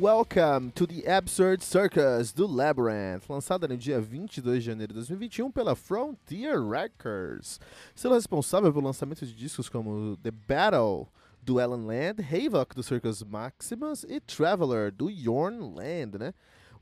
Welcome 0.00 0.72
to 0.76 0.86
the 0.86 1.06
Absurd 1.06 1.62
Circus 1.62 2.32
do 2.32 2.46
Labyrinth, 2.46 3.28
lançada 3.28 3.68
no 3.68 3.76
dia 3.76 4.00
22 4.00 4.62
de 4.62 4.70
janeiro 4.70 4.94
de 4.94 4.98
2021 5.00 5.50
pela 5.50 5.76
Frontier 5.76 6.58
Records. 6.66 7.60
Sendo 7.94 8.14
responsável 8.14 8.72
pelo 8.72 8.86
lançamento 8.86 9.26
de 9.26 9.34
discos 9.34 9.68
como 9.68 10.16
The 10.22 10.30
Battle 10.30 11.06
do 11.42 11.60
Ellen 11.60 11.84
Land, 11.84 12.22
Havoc 12.22 12.74
do 12.74 12.82
Circus 12.82 13.22
Maximus 13.22 14.04
e 14.04 14.20
Traveler 14.20 14.90
do 14.90 15.10
Yorn 15.10 15.74
Land, 15.74 16.16
né? 16.16 16.32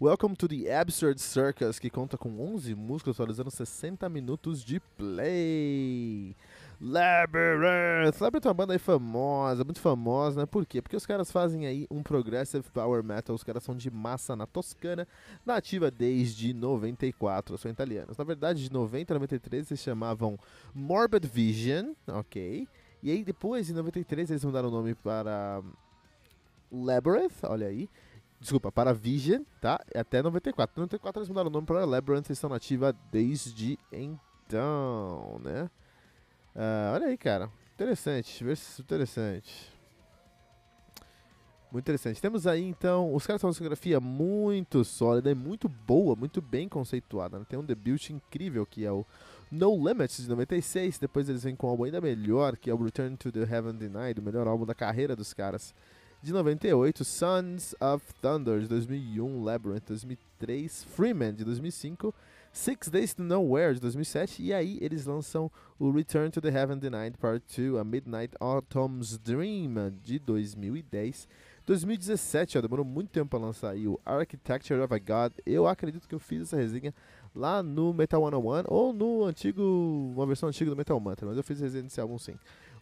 Welcome 0.01 0.37
to 0.37 0.47
the 0.47 0.73
Absurd 0.73 1.20
Circus, 1.20 1.80
que 1.80 1.91
conta 1.91 2.16
com 2.16 2.41
11 2.41 2.73
músicas 2.77 3.16
atualizando 3.16 3.51
60 3.51 4.09
minutos 4.09 4.62
de 4.62 4.79
play. 4.97 6.37
Labyrinth. 6.80 8.21
Labyrinth 8.21 8.45
é 8.45 8.48
uma 8.48 8.55
banda 8.55 8.73
aí 8.74 8.79
famosa, 8.79 9.65
muito 9.65 9.80
famosa, 9.80 10.38
né? 10.38 10.47
Por 10.47 10.65
quê? 10.65 10.80
Porque 10.80 10.95
os 10.95 11.05
caras 11.05 11.33
fazem 11.33 11.66
aí 11.66 11.84
um 11.91 12.01
progressive 12.01 12.62
power 12.71 13.02
metal, 13.02 13.34
os 13.34 13.43
caras 13.43 13.65
são 13.65 13.74
de 13.74 13.91
massa 13.91 14.37
na 14.37 14.46
Toscana, 14.46 15.04
nativa 15.45 15.91
desde 15.91 16.54
94, 16.54 17.59
são 17.59 17.69
italianos. 17.69 18.16
Na 18.16 18.23
verdade, 18.23 18.63
de 18.63 18.73
90 18.73 19.13
a 19.13 19.16
93 19.16 19.69
eles 19.69 19.82
chamavam 19.82 20.38
Morbid 20.73 21.26
Vision, 21.26 21.93
ok? 22.07 22.69
E 23.02 23.10
aí 23.10 23.24
depois, 23.24 23.69
em 23.69 23.73
93, 23.73 24.30
eles 24.30 24.45
mudaram 24.45 24.69
o 24.69 24.73
nome 24.73 24.95
para 24.95 25.60
Labyrinth, 26.71 27.43
olha 27.43 27.66
aí. 27.66 27.88
Desculpa, 28.41 28.71
para 28.71 28.93
Vision, 28.95 29.43
tá? 29.61 29.85
Até 29.95 30.23
94. 30.23 30.73
Em 30.77 30.81
94 30.81 31.21
eles 31.21 31.29
mudaram 31.29 31.49
o 31.49 31.53
nome 31.53 31.67
para 31.67 31.85
Labyrinth, 31.85 32.27
eles 32.27 32.39
estão 32.39 32.51
nativa 32.51 32.95
desde 33.11 33.79
então, 33.93 35.41
né? 35.43 35.69
Uh, 36.55 36.95
olha 36.95 37.07
aí, 37.09 37.19
cara. 37.19 37.51
Interessante. 37.75 38.45
Interessante. 38.81 39.79
Muito 41.71 41.85
interessante. 41.85 42.21
Temos 42.21 42.47
aí, 42.47 42.65
então, 42.65 43.15
os 43.15 43.27
caras 43.27 43.43
têm 43.43 43.47
uma 43.47 43.53
discografia 43.53 44.01
muito 44.01 44.83
sólida 44.85 45.31
e 45.31 45.35
muito 45.35 45.69
boa, 45.69 46.16
muito 46.16 46.41
bem 46.41 46.66
conceituada. 46.66 47.39
Né? 47.39 47.45
Tem 47.47 47.59
um 47.59 47.65
debut 47.65 48.09
incrível 48.09 48.65
que 48.65 48.87
é 48.87 48.91
o 48.91 49.05
No 49.51 49.77
Limits 49.87 50.23
de 50.23 50.29
96. 50.29 50.99
Depois 50.99 51.29
eles 51.29 51.45
vêm 51.45 51.55
com 51.55 51.66
um 51.66 51.71
álbum 51.71 51.85
ainda 51.85 52.01
melhor, 52.01 52.57
que 52.57 52.71
é 52.71 52.75
o 52.75 52.83
Return 52.83 53.16
to 53.19 53.31
the 53.31 53.41
Heaven 53.41 53.75
Denied, 53.75 54.19
o 54.19 54.23
melhor 54.23 54.47
álbum 54.47 54.65
da 54.65 54.75
carreira 54.75 55.15
dos 55.15 55.35
caras. 55.35 55.75
De 56.21 56.33
98, 56.33 57.05
Sons 57.05 57.74
of 57.80 58.05
Thunder 58.21 58.61
de 58.61 58.66
2001, 58.66 59.43
Labyrinth 59.43 59.83
de 59.83 59.88
2003, 59.88 60.85
Freeman 60.85 61.33
de 61.33 61.45
2005 61.45 62.13
Six 62.52 62.88
Days 62.88 63.15
to 63.15 63.23
Nowhere, 63.23 63.75
de 63.75 63.80
2007, 63.80 64.43
e 64.43 64.53
aí 64.53 64.78
eles 64.81 65.06
lançam 65.06 65.50
o 65.78 65.91
Return 65.91 66.31
to 66.31 66.41
the 66.41 66.49
Heaven 66.49 66.78
Denied 66.78 67.16
Part 67.16 67.44
2, 67.56 67.77
a 67.77 67.84
Midnight 67.84 68.34
Autumn's 68.41 69.16
Dream, 69.16 69.75
de 70.03 70.19
2010. 70.19 71.28
2017, 71.65 72.59
ó, 72.59 72.60
demorou 72.62 72.84
muito 72.84 73.10
tempo 73.10 73.31
para 73.31 73.38
lançar 73.38 73.71
aí 73.71 73.87
o 73.87 74.00
Architecture 74.05 74.81
of 74.81 74.93
a 74.93 74.99
God. 74.99 75.32
Eu 75.44 75.69
acredito 75.69 76.09
que 76.09 76.15
eu 76.15 76.19
fiz 76.19 76.43
essa 76.43 76.56
resenha 76.56 76.94
lá 77.34 77.62
no 77.62 77.93
Metal 77.93 78.21
101 78.21 78.65
ou 78.66 78.92
no 78.92 79.25
antigo, 79.25 79.62
uma 80.16 80.26
versão 80.26 80.48
antiga 80.48 80.71
do 80.71 80.76
Metal 80.76 80.98
Mantra, 80.98 81.26
mas 81.26 81.37
eu 81.37 81.44
fiz 81.44 81.60
resenha 81.60 81.84
desse 81.84 82.00
álbum 82.00 82.19
sim. 82.19 82.34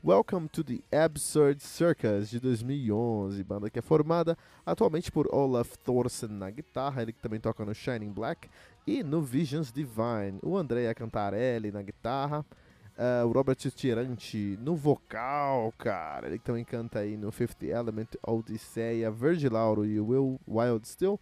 Welcome 0.06 0.49
to 0.53 0.62
the 0.62 0.84
Absurd 0.93 1.61
Circus 1.61 2.31
de 2.31 2.39
2011, 2.39 3.43
banda 3.43 3.69
que 3.69 3.81
é 3.81 3.83
formada 3.83 4.39
atualmente 4.65 5.11
por 5.11 5.27
Olaf 5.34 5.77
Thorsen 5.78 6.28
na 6.28 6.49
guitarra, 6.49 7.03
ele 7.03 7.12
que 7.12 7.19
também 7.19 7.41
toca 7.41 7.65
no 7.65 7.75
Shining 7.75 8.12
Black, 8.12 8.49
e 8.87 9.03
no 9.03 9.21
Visions 9.21 9.72
Divine, 9.72 10.39
o 10.45 10.56
Andrea 10.56 10.95
Cantarelli 10.95 11.72
na 11.72 11.83
guitarra, 11.83 12.47
uh, 12.97 13.27
o 13.27 13.33
Robert 13.33 13.56
Tirante 13.56 14.56
no 14.62 14.77
vocal, 14.77 15.75
cara, 15.77 16.28
ele 16.28 16.39
que 16.39 16.45
também 16.45 16.65
canta 16.65 17.00
aí 17.00 17.16
no 17.16 17.33
Fifth 17.33 17.65
Element, 17.65 18.11
Odisseia, 18.25 19.11
Virgil 19.11 19.55
Lauro 19.55 19.84
e 19.84 19.99
Will 19.99 20.39
Wild 20.47 20.87
Still. 20.87 21.19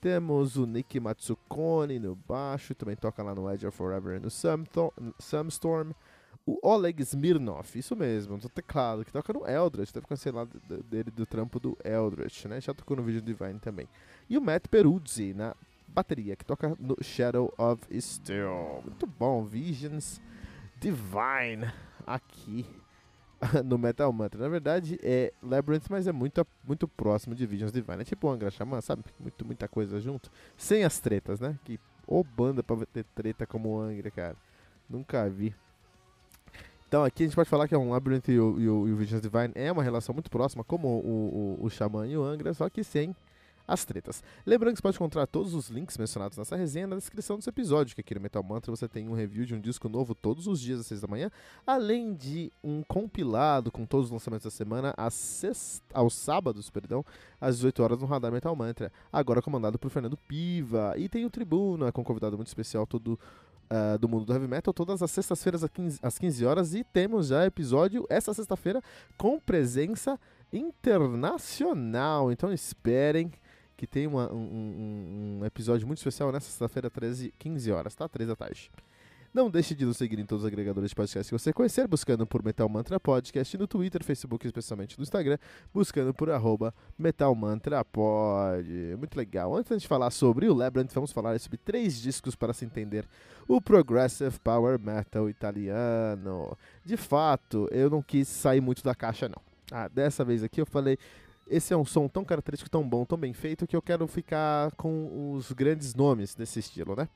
Temos 0.00 0.56
o 0.56 0.66
Nick 0.66 1.00
Matsukone 1.00 1.98
no 1.98 2.14
baixo, 2.14 2.76
também 2.76 2.94
toca 2.94 3.24
lá 3.24 3.34
no 3.34 3.50
Edge 3.52 3.66
of 3.66 3.76
Forever 3.76 4.18
e 4.18 4.20
no 4.20 4.30
Sumstorm. 4.30 5.90
O 6.50 6.58
Oleg 6.68 7.00
Smirnov, 7.02 7.64
isso 7.76 7.94
mesmo, 7.94 8.36
do 8.36 8.48
teclado, 8.48 9.04
que 9.04 9.12
toca 9.12 9.32
no 9.32 9.46
Eldritch, 9.46 9.92
deve 9.92 10.06
conhecer 10.06 10.34
lá 10.34 10.44
dele 10.90 11.10
do 11.12 11.24
trampo 11.24 11.60
do 11.60 11.78
Eldritch, 11.84 12.46
né? 12.46 12.60
Já 12.60 12.74
tocou 12.74 12.96
no 12.96 13.04
vídeo 13.04 13.22
Divine 13.22 13.60
também. 13.60 13.88
E 14.28 14.36
o 14.36 14.40
Matt 14.40 14.66
Peruzzi 14.66 15.32
na 15.32 15.54
bateria, 15.86 16.34
que 16.34 16.44
toca 16.44 16.74
no 16.80 16.96
Shadow 17.00 17.54
of 17.56 17.80
Steel. 18.00 18.82
Muito 18.84 19.06
bom, 19.06 19.44
Visions 19.44 20.20
Divine 20.80 21.72
aqui 22.04 22.66
no 23.64 23.78
Metal 23.78 24.12
Mantra. 24.12 24.40
Na 24.40 24.48
verdade 24.48 24.98
é 25.04 25.32
Labyrinth, 25.40 25.86
mas 25.88 26.08
é 26.08 26.12
muito, 26.12 26.44
muito 26.66 26.88
próximo 26.88 27.32
de 27.32 27.46
Visions 27.46 27.70
Divine. 27.70 28.00
É 28.00 28.04
tipo 28.04 28.26
o 28.26 28.30
Angra 28.30 28.50
Xamã, 28.50 28.80
sabe? 28.80 29.04
Muito, 29.20 29.44
muita 29.44 29.68
coisa 29.68 30.00
junto. 30.00 30.30
Sem 30.56 30.82
as 30.82 30.98
tretas, 30.98 31.38
né? 31.38 31.56
Que 31.64 31.78
ou 32.08 32.24
banda 32.24 32.60
pra 32.60 32.76
ter 32.86 33.04
treta 33.14 33.46
como 33.46 33.68
o 33.68 33.80
Angra, 33.80 34.10
cara. 34.10 34.36
Nunca 34.88 35.28
vi. 35.28 35.54
Então 36.90 37.04
aqui 37.04 37.22
a 37.22 37.26
gente 37.26 37.36
pode 37.36 37.48
falar 37.48 37.68
que 37.68 37.74
é 37.74 37.78
um 37.78 37.92
Labyrinth 37.92 38.26
e 38.26 38.40
o, 38.40 38.60
e 38.60 38.68
o, 38.68 38.88
e 38.88 38.92
o 38.92 38.96
Visions 38.96 39.22
Divine 39.22 39.52
é 39.54 39.70
uma 39.70 39.80
relação 39.80 40.12
muito 40.12 40.28
próxima, 40.28 40.64
como 40.64 40.88
o, 40.88 41.56
o, 41.60 41.64
o 41.64 41.70
Xamã 41.70 42.04
e 42.04 42.16
o 42.16 42.24
Angra, 42.24 42.52
só 42.52 42.68
que 42.68 42.82
sem 42.82 43.14
as 43.64 43.84
tretas. 43.84 44.24
Lembrando 44.44 44.74
que 44.74 44.78
você 44.78 44.82
pode 44.82 44.96
encontrar 44.96 45.24
todos 45.28 45.54
os 45.54 45.68
links 45.68 45.96
mencionados 45.96 46.36
nessa 46.36 46.56
resenha 46.56 46.88
na 46.88 46.96
descrição 46.96 47.36
desse 47.36 47.48
episódio, 47.48 47.94
que 47.94 48.00
aqui 48.00 48.12
no 48.12 48.20
Metal 48.20 48.42
Mantra 48.42 48.74
você 48.74 48.88
tem 48.88 49.06
um 49.06 49.14
review 49.14 49.44
de 49.44 49.54
um 49.54 49.60
disco 49.60 49.88
novo 49.88 50.16
todos 50.16 50.48
os 50.48 50.60
dias 50.60 50.80
às 50.80 50.86
6 50.86 51.02
da 51.02 51.06
manhã, 51.06 51.30
além 51.64 52.12
de 52.12 52.50
um 52.60 52.82
compilado 52.82 53.70
com 53.70 53.86
todos 53.86 54.06
os 54.06 54.12
lançamentos 54.12 54.42
da 54.42 54.50
semana 54.50 54.92
às 54.96 55.14
sexta, 55.14 55.84
aos 55.94 56.14
sábados, 56.14 56.70
perdão, 56.70 57.06
às 57.40 57.54
18 57.58 57.82
horas 57.84 58.00
no 58.00 58.06
Radar 58.06 58.32
Metal 58.32 58.56
Mantra, 58.56 58.92
agora 59.12 59.40
comandado 59.40 59.78
por 59.78 59.92
Fernando 59.92 60.16
Piva. 60.16 60.94
E 60.96 61.08
tem 61.08 61.24
o 61.24 61.30
Tribuna 61.30 61.92
com 61.92 62.00
um 62.00 62.04
convidado 62.04 62.36
muito 62.36 62.48
especial 62.48 62.84
todo 62.84 63.16
Uh, 63.72 63.96
do 63.98 64.08
mundo 64.08 64.24
do 64.24 64.32
heavy 64.32 64.48
metal 64.48 64.74
todas 64.74 65.00
as 65.00 65.12
sextas-feiras 65.12 65.62
às 66.02 66.18
15 66.18 66.44
horas 66.44 66.74
e 66.74 66.82
temos 66.82 67.28
já 67.28 67.46
episódio 67.46 68.04
essa 68.10 68.34
sexta-feira 68.34 68.82
com 69.16 69.38
presença 69.38 70.18
internacional. 70.52 72.32
Então 72.32 72.52
esperem 72.52 73.30
que 73.76 73.86
tem 73.86 74.06
uma, 74.06 74.30
um, 74.30 75.38
um, 75.40 75.44
episódio 75.46 75.86
muito 75.86 75.98
especial 75.98 76.30
nessa 76.30 76.46
sexta-feira, 76.46 76.90
13 76.90 77.32
15 77.38 77.72
horas, 77.72 77.94
tá? 77.94 78.08
3 78.08 78.28
da 78.28 78.36
tarde. 78.36 78.70
Não 79.32 79.48
deixe 79.48 79.76
de 79.76 79.84
nos 79.84 79.96
seguir 79.96 80.18
em 80.18 80.26
todos 80.26 80.42
os 80.42 80.48
agregadores 80.48 80.90
de 80.90 80.96
podcast 80.96 81.30
que 81.30 81.38
você 81.38 81.52
conhecer, 81.52 81.86
buscando 81.86 82.26
por 82.26 82.44
Metal 82.44 82.68
Mantra 82.68 82.98
Podcast 82.98 83.56
no 83.56 83.68
Twitter, 83.68 84.02
Facebook, 84.02 84.44
especialmente 84.44 84.98
no 84.98 85.04
Instagram, 85.04 85.38
buscando 85.72 86.12
por 86.12 86.28
arroba 86.30 86.74
Metal 86.98 87.32
Mantra 87.32 87.84
Pod. 87.84 88.68
Muito 88.98 89.16
legal. 89.16 89.56
Antes 89.56 89.82
de 89.82 89.86
falar 89.86 90.10
sobre 90.10 90.48
o 90.48 90.54
Labyrinth, 90.54 90.92
vamos 90.92 91.12
falar 91.12 91.38
sobre 91.38 91.58
três 91.58 92.00
discos 92.00 92.34
para 92.34 92.52
se 92.52 92.64
entender 92.64 93.06
o 93.46 93.60
Progressive 93.60 94.36
Power 94.40 94.80
Metal 94.80 95.30
italiano. 95.30 96.58
De 96.84 96.96
fato, 96.96 97.68
eu 97.70 97.88
não 97.88 98.02
quis 98.02 98.26
sair 98.26 98.60
muito 98.60 98.82
da 98.82 98.96
caixa, 98.96 99.28
não. 99.28 99.40
Ah, 99.70 99.86
dessa 99.86 100.24
vez 100.24 100.42
aqui 100.42 100.60
eu 100.60 100.66
falei, 100.66 100.98
esse 101.46 101.72
é 101.72 101.76
um 101.76 101.84
som 101.84 102.08
tão 102.08 102.24
característico, 102.24 102.68
tão 102.68 102.88
bom, 102.88 103.04
tão 103.04 103.16
bem 103.16 103.32
feito, 103.32 103.64
que 103.64 103.76
eu 103.76 103.82
quero 103.82 104.08
ficar 104.08 104.72
com 104.72 105.34
os 105.34 105.52
grandes 105.52 105.94
nomes 105.94 106.34
desse 106.34 106.58
estilo, 106.58 106.96
né? 106.96 107.08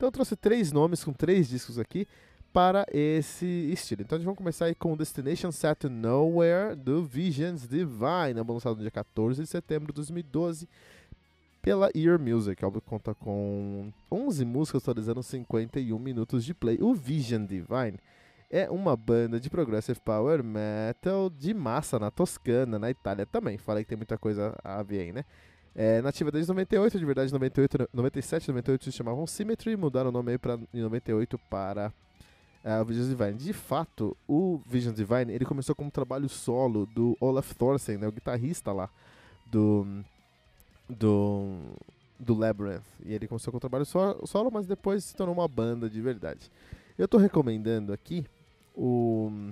Então 0.00 0.06
eu 0.06 0.12
trouxe 0.12 0.34
três 0.34 0.72
nomes 0.72 1.04
com 1.04 1.12
três 1.12 1.46
discos 1.46 1.78
aqui 1.78 2.08
para 2.54 2.86
esse 2.90 3.44
estilo. 3.70 4.00
Então 4.00 4.16
a 4.16 4.18
gente 4.18 4.24
vai 4.28 4.34
começar 4.34 4.64
aí 4.64 4.74
com 4.74 4.96
Destination 4.96 5.52
Set 5.52 5.90
Nowhere 5.90 6.74
do 6.74 7.04
Visions 7.04 7.68
Divine, 7.68 8.40
lançado 8.48 8.76
no 8.76 8.80
dia 8.80 8.90
14 8.90 9.42
de 9.42 9.46
setembro 9.46 9.88
de 9.88 9.96
2012 9.96 10.66
pela 11.60 11.90
Ear 11.94 12.18
Music. 12.18 12.64
O 12.64 12.80
conta 12.80 13.14
com 13.14 13.92
11 14.10 14.42
músicas 14.46 14.82
totalizando 14.82 15.22
51 15.22 15.98
minutos 15.98 16.46
de 16.46 16.54
play. 16.54 16.78
O 16.80 16.94
Vision 16.94 17.44
Divine 17.44 17.98
é 18.48 18.70
uma 18.70 18.96
banda 18.96 19.38
de 19.38 19.50
progressive 19.50 20.00
power 20.00 20.42
metal 20.42 21.28
de 21.28 21.52
massa 21.52 21.98
na 21.98 22.10
Toscana, 22.10 22.78
na 22.78 22.88
Itália 22.88 23.26
também. 23.26 23.58
Falei 23.58 23.84
que 23.84 23.90
tem 23.90 23.98
muita 23.98 24.16
coisa 24.16 24.58
a 24.64 24.82
ver 24.82 25.00
aí, 25.00 25.12
né? 25.12 25.26
É, 25.74 26.02
nativa 26.02 26.30
desde 26.30 26.48
98, 26.48 26.98
de 26.98 27.04
verdade 27.04 27.32
98, 27.32 27.88
97, 27.92 28.48
98 28.48 28.84
se 28.84 28.92
chamavam 28.92 29.26
Symmetry, 29.26 29.76
mudaram 29.76 30.10
o 30.10 30.12
nome 30.12 30.32
aí 30.32 30.38
pra, 30.38 30.58
em 30.74 30.80
98 30.80 31.38
para 31.48 31.92
uh, 32.64 32.82
o 32.82 32.84
Vision 32.84 33.08
Divine. 33.08 33.34
De 33.34 33.52
fato, 33.52 34.16
o 34.26 34.60
Vision 34.66 34.92
Divine 34.92 35.32
ele 35.32 35.44
começou 35.44 35.74
como 35.74 35.90
trabalho 35.90 36.28
solo 36.28 36.86
do 36.86 37.16
Olaf 37.20 37.52
Thorsen, 37.54 37.98
né, 37.98 38.08
o 38.08 38.12
guitarrista 38.12 38.72
lá 38.72 38.90
do, 39.46 39.86
do 40.88 41.76
do 42.20 42.34
Labyrinth. 42.34 42.82
E 43.04 43.14
ele 43.14 43.26
começou 43.26 43.50
com 43.50 43.56
o 43.56 43.60
trabalho 43.60 43.84
solo, 43.86 44.50
mas 44.52 44.66
depois 44.66 45.04
se 45.04 45.16
tornou 45.16 45.34
uma 45.34 45.48
banda 45.48 45.88
de 45.88 46.00
verdade. 46.00 46.50
Eu 46.98 47.08
tô 47.08 47.16
recomendando 47.16 47.92
aqui 47.92 48.26
o 48.76 49.50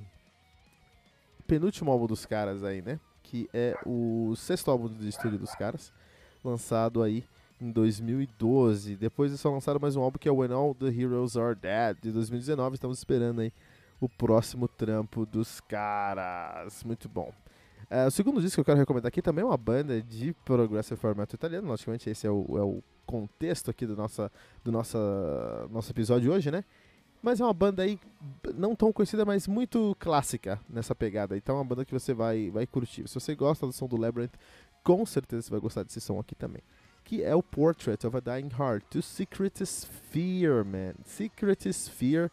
penúltimo 1.46 1.90
álbum 1.90 2.06
dos 2.06 2.26
caras 2.26 2.62
aí, 2.62 2.82
né? 2.82 3.00
Que 3.22 3.48
é 3.54 3.74
o 3.86 4.34
sexto 4.36 4.70
álbum 4.70 4.88
de 4.88 5.08
estúdio 5.08 5.38
dos 5.38 5.54
caras, 5.54 5.92
lançado 6.44 7.02
aí 7.02 7.25
em 7.61 7.70
2012. 7.70 8.96
Depois 8.96 9.31
eles 9.31 9.40
só 9.40 9.50
lançaram 9.50 9.81
mais 9.81 9.96
um 9.96 10.02
álbum 10.02 10.19
que 10.19 10.29
é 10.29 10.32
When 10.32 10.52
All 10.52 10.75
the 10.75 10.87
Heroes 10.87 11.37
Are 11.37 11.55
Dead, 11.55 11.96
de 12.00 12.12
2019. 12.12 12.75
Estamos 12.75 12.99
esperando 12.99 13.40
aí 13.40 13.52
o 14.00 14.08
próximo 14.08 14.69
trampo 14.69 15.26
dos 15.26 15.61
caras. 15.61 16.82
Muito 16.85 17.08
bom. 17.08 17.32
Uh, 17.90 18.06
o 18.06 18.11
segundo 18.11 18.40
disco 18.40 18.56
que 18.56 18.61
eu 18.61 18.64
quero 18.64 18.79
recomendar 18.79 19.08
aqui 19.08 19.23
também 19.23 19.43
é 19.43 19.46
uma 19.46 19.56
banda 19.56 20.00
de 20.02 20.35
progressive 20.44 21.00
formato 21.00 21.35
italiano. 21.35 21.67
Logicamente, 21.69 22.08
esse 22.11 22.26
é 22.26 22.31
o, 22.31 22.58
é 22.58 22.62
o 22.62 22.82
contexto 23.06 23.70
aqui 23.70 23.87
do, 23.87 23.96
nossa, 23.96 24.31
do 24.62 24.70
nossa, 24.70 24.99
nosso 25.70 25.90
episódio 25.90 26.32
hoje, 26.32 26.50
né? 26.50 26.64
Mas 27.22 27.40
é 27.40 27.44
uma 27.44 27.52
banda 27.52 27.82
aí 27.82 27.98
não 28.54 28.74
tão 28.76 28.92
conhecida, 28.92 29.24
mas 29.24 29.46
muito 29.46 29.96
clássica 29.98 30.60
nessa 30.68 30.94
pegada. 30.94 31.36
Então 31.36 31.56
é 31.56 31.58
uma 31.58 31.64
banda 31.64 31.84
que 31.84 31.92
você 31.92 32.14
vai, 32.14 32.50
vai 32.50 32.66
curtir. 32.66 33.08
Se 33.08 33.14
você 33.14 33.34
gosta 33.34 33.66
do 33.66 33.72
som 33.72 33.86
do 33.86 33.96
Labyrinth, 33.96 34.34
com 34.82 35.04
certeza 35.04 35.42
você 35.42 35.50
vai 35.50 35.60
gostar 35.60 35.82
desse 35.82 36.00
som 36.00 36.18
aqui 36.20 36.34
também. 36.34 36.62
Que 37.04 37.22
é 37.22 37.34
o 37.34 37.42
Portrait 37.42 38.06
of 38.06 38.16
a 38.16 38.20
Dying 38.20 38.50
Heart, 38.58 38.84
do 38.92 39.02
Secret 39.02 39.62
Sphere, 39.64 40.64
man. 40.64 40.94
Secret 41.04 41.68
Sphere, 41.72 42.30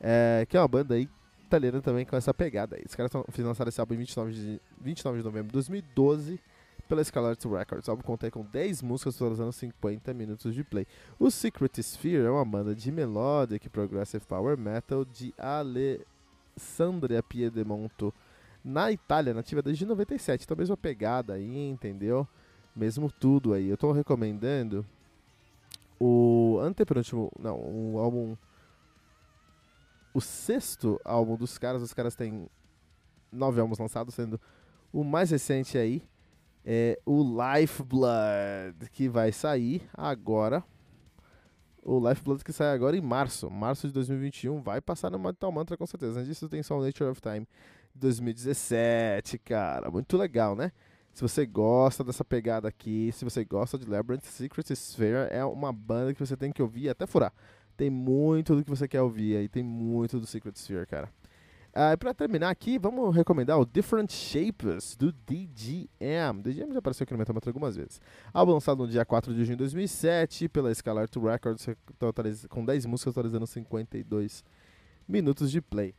é, 0.00 0.46
que 0.48 0.56
é 0.56 0.60
uma 0.60 0.68
banda 0.68 0.94
aí 0.94 1.08
italiana 1.44 1.80
também 1.80 2.04
com 2.04 2.16
essa 2.16 2.32
pegada 2.32 2.76
aí. 2.76 2.84
Os 2.86 2.94
caras 2.94 3.12
lançaram 3.38 3.68
esse 3.68 3.80
álbum 3.80 3.94
em 3.94 3.98
29 3.98 4.32
de, 4.32 4.60
29 4.80 5.18
de 5.18 5.24
novembro 5.24 5.48
de 5.48 5.52
2012 5.52 6.40
pela 6.88 7.02
Scarlet 7.02 7.46
Records. 7.46 7.88
O 7.88 7.90
álbum 7.90 8.02
conta 8.02 8.30
com 8.30 8.44
10 8.44 8.82
músicas 8.82 9.16
totalizando 9.16 9.52
50 9.52 10.14
minutos 10.14 10.54
de 10.54 10.64
play. 10.64 10.86
O 11.18 11.30
Secret 11.30 11.78
Sphere 11.82 12.24
é 12.24 12.30
uma 12.30 12.44
banda 12.44 12.74
de 12.74 12.90
melodic 12.90 13.68
progressive 13.68 14.24
power 14.26 14.56
metal 14.56 15.04
de 15.04 15.34
Alessandria 15.38 17.22
Piedemonto 17.22 18.12
na 18.64 18.90
Itália, 18.90 19.34
nativa 19.34 19.62
desde 19.62 19.86
97. 19.86 20.44
Então, 20.44 20.56
mesma 20.56 20.76
pegada 20.76 21.34
aí, 21.34 21.68
entendeu? 21.68 22.26
Mesmo 22.74 23.10
tudo 23.10 23.52
aí. 23.52 23.68
Eu 23.68 23.76
tô 23.76 23.92
recomendando 23.92 24.84
o 25.98 26.58
antepenúltimo, 26.60 27.30
não, 27.38 27.56
o 27.56 27.98
álbum 27.98 28.36
o 30.12 30.20
sexto 30.20 30.98
álbum 31.04 31.36
dos 31.36 31.58
caras. 31.58 31.82
Os 31.82 31.92
caras 31.92 32.14
têm 32.14 32.48
nove 33.30 33.60
álbuns 33.60 33.78
lançados, 33.78 34.14
sendo 34.14 34.40
o 34.92 35.04
mais 35.04 35.30
recente 35.30 35.76
aí 35.76 36.02
é 36.66 36.98
o 37.06 37.22
Lifeblood, 37.22 38.90
que 38.90 39.08
vai 39.08 39.30
sair 39.30 39.82
agora. 39.94 40.64
O 41.80 42.00
Lifeblood 42.08 42.42
que 42.42 42.52
sai 42.52 42.74
agora 42.74 42.96
em 42.96 43.00
março, 43.00 43.48
março 43.48 43.86
de 43.86 43.94
2021, 43.94 44.60
vai 44.60 44.80
passar 44.80 45.08
no 45.08 45.20
Metal 45.20 45.52
Mantra 45.52 45.76
com 45.76 45.86
certeza. 45.86 46.18
Antes 46.18 46.26
disso 46.26 46.48
tem 46.48 46.60
só 46.64 46.76
o 46.76 46.84
Nature 46.84 47.10
of 47.10 47.20
Time 47.20 47.46
2017, 47.94 49.38
cara. 49.38 49.88
Muito 49.88 50.16
legal, 50.16 50.56
né? 50.56 50.72
Se 51.12 51.22
você 51.22 51.46
gosta 51.46 52.02
dessa 52.02 52.24
pegada 52.24 52.68
aqui, 52.68 53.10
se 53.12 53.24
você 53.24 53.44
gosta 53.44 53.78
de 53.78 53.88
Labyrinth, 53.88 54.24
Secret 54.24 54.74
Sphere 54.74 55.28
é 55.30 55.44
uma 55.44 55.72
banda 55.72 56.12
que 56.12 56.20
você 56.20 56.36
tem 56.36 56.50
que 56.50 56.60
ouvir 56.60 56.88
até 56.88 57.06
furar. 57.06 57.32
Tem 57.76 57.88
muito 57.88 58.56
do 58.56 58.64
que 58.64 58.68
você 58.68 58.88
quer 58.88 59.02
ouvir 59.02 59.36
aí, 59.36 59.48
tem 59.48 59.62
muito 59.62 60.18
do 60.18 60.26
Secret 60.26 60.56
Sphere, 60.56 60.86
cara. 60.86 61.08
Ah, 61.78 61.94
para 61.94 62.14
terminar 62.14 62.48
aqui, 62.48 62.78
vamos 62.78 63.14
recomendar 63.14 63.60
o 63.60 63.66
Different 63.66 64.10
Shapes 64.10 64.96
do 64.96 65.12
DGM. 65.12 66.40
DGM 66.42 66.72
já 66.72 66.78
apareceu 66.78 67.04
aqui 67.04 67.12
no 67.12 67.18
Metal 67.18 67.36
algumas 67.44 67.76
vezes. 67.76 68.00
Álbum 68.32 68.52
lançado 68.54 68.78
no 68.78 68.88
dia 68.88 69.04
4 69.04 69.34
de 69.34 69.44
junho 69.44 69.58
de 69.58 69.64
2007 69.64 70.48
pela 70.48 70.74
Scalar 70.74 71.06
to 71.06 71.20
Records, 71.20 71.68
com 72.48 72.64
10 72.64 72.86
músicas 72.86 73.10
atualizando 73.12 73.46
52 73.46 74.42
minutos 75.06 75.50
de 75.50 75.60
play. 75.60 75.94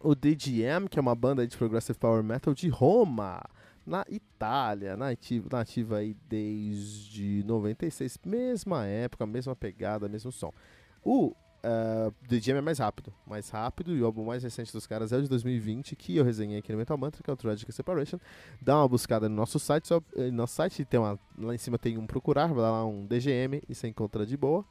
O 0.00 0.16
DGM, 0.16 0.88
que 0.88 0.98
é 0.98 1.00
uma 1.00 1.14
banda 1.14 1.46
de 1.46 1.56
progressive 1.56 2.00
power 2.00 2.24
metal 2.24 2.52
de 2.52 2.68
Roma, 2.68 3.40
na 3.86 4.04
Itália, 4.08 4.96
nativa, 4.96 5.48
nativa 5.52 5.98
aí 5.98 6.16
desde 6.28 7.44
96, 7.44 8.18
mesma 8.26 8.86
época, 8.86 9.24
mesma 9.24 9.54
pegada, 9.54 10.08
mesmo 10.08 10.32
som. 10.32 10.52
O 11.04 11.28
uh, 11.28 12.40
Jam 12.40 12.56
é 12.56 12.60
mais 12.60 12.78
rápido, 12.78 13.12
mais 13.26 13.48
rápido, 13.50 13.94
e 13.96 14.02
o 14.02 14.06
álbum 14.06 14.24
mais 14.24 14.42
recente 14.42 14.72
dos 14.72 14.86
caras 14.86 15.12
é 15.12 15.16
o 15.16 15.22
de 15.22 15.28
2020, 15.28 15.96
que 15.96 16.16
eu 16.16 16.24
resenhei 16.24 16.58
aqui 16.58 16.72
no 16.72 16.78
Metal 16.78 16.96
Mantra, 16.96 17.22
que 17.22 17.30
é 17.30 17.32
o 17.32 17.36
Tragic 17.36 17.70
Separation. 17.72 18.18
Dá 18.60 18.76
uma 18.78 18.88
buscada 18.88 19.28
no 19.28 19.34
nosso 19.34 19.58
site, 19.58 19.88
só, 19.88 20.02
no 20.16 20.32
nosso 20.32 20.54
site 20.54 20.84
tem 20.84 21.00
uma, 21.00 21.18
lá 21.38 21.54
em 21.54 21.58
cima 21.58 21.78
tem 21.78 21.98
um 21.98 22.06
procurar, 22.06 22.48
vai 22.48 22.62
lá 22.62 22.84
um 22.86 23.06
DGM 23.06 23.62
e 23.68 23.74
você 23.74 23.88
encontra 23.88 24.24
de 24.24 24.36
boa. 24.36 24.64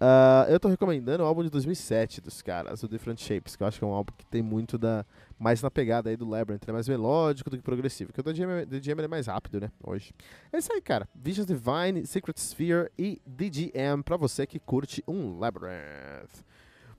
Uh, 0.00 0.48
eu 0.48 0.60
tô 0.60 0.68
recomendando 0.68 1.24
o 1.24 1.26
álbum 1.26 1.42
de 1.42 1.50
2007 1.50 2.20
dos 2.20 2.40
caras, 2.40 2.84
o 2.84 2.88
Different 2.88 3.20
Shapes, 3.20 3.56
que 3.56 3.64
eu 3.64 3.66
acho 3.66 3.80
que 3.80 3.84
é 3.84 3.88
um 3.88 3.92
álbum 3.92 4.12
que 4.16 4.24
tem 4.26 4.40
muito 4.40 4.78
da. 4.78 5.04
mais 5.36 5.60
na 5.60 5.70
pegada 5.72 6.08
aí 6.08 6.16
do 6.16 6.28
Labyrinth. 6.28 6.62
É 6.68 6.72
mais 6.72 6.88
melódico 6.88 7.50
do 7.50 7.56
que 7.56 7.62
progressivo. 7.64 8.12
Porque 8.12 8.20
o 8.20 8.32
DGM, 8.32 8.64
DGM 8.64 9.02
é 9.02 9.08
mais 9.08 9.26
rápido, 9.26 9.60
né? 9.60 9.72
Hoje. 9.82 10.14
É 10.52 10.58
isso 10.58 10.72
aí, 10.72 10.80
cara. 10.80 11.08
Visions 11.12 11.48
Divine, 11.48 12.06
Secret 12.06 12.36
Sphere 12.38 12.90
e 12.96 13.20
DGM 13.26 14.04
pra 14.04 14.16
você 14.16 14.46
que 14.46 14.60
curte 14.60 15.02
um 15.08 15.36
Labyrinth. 15.36 16.44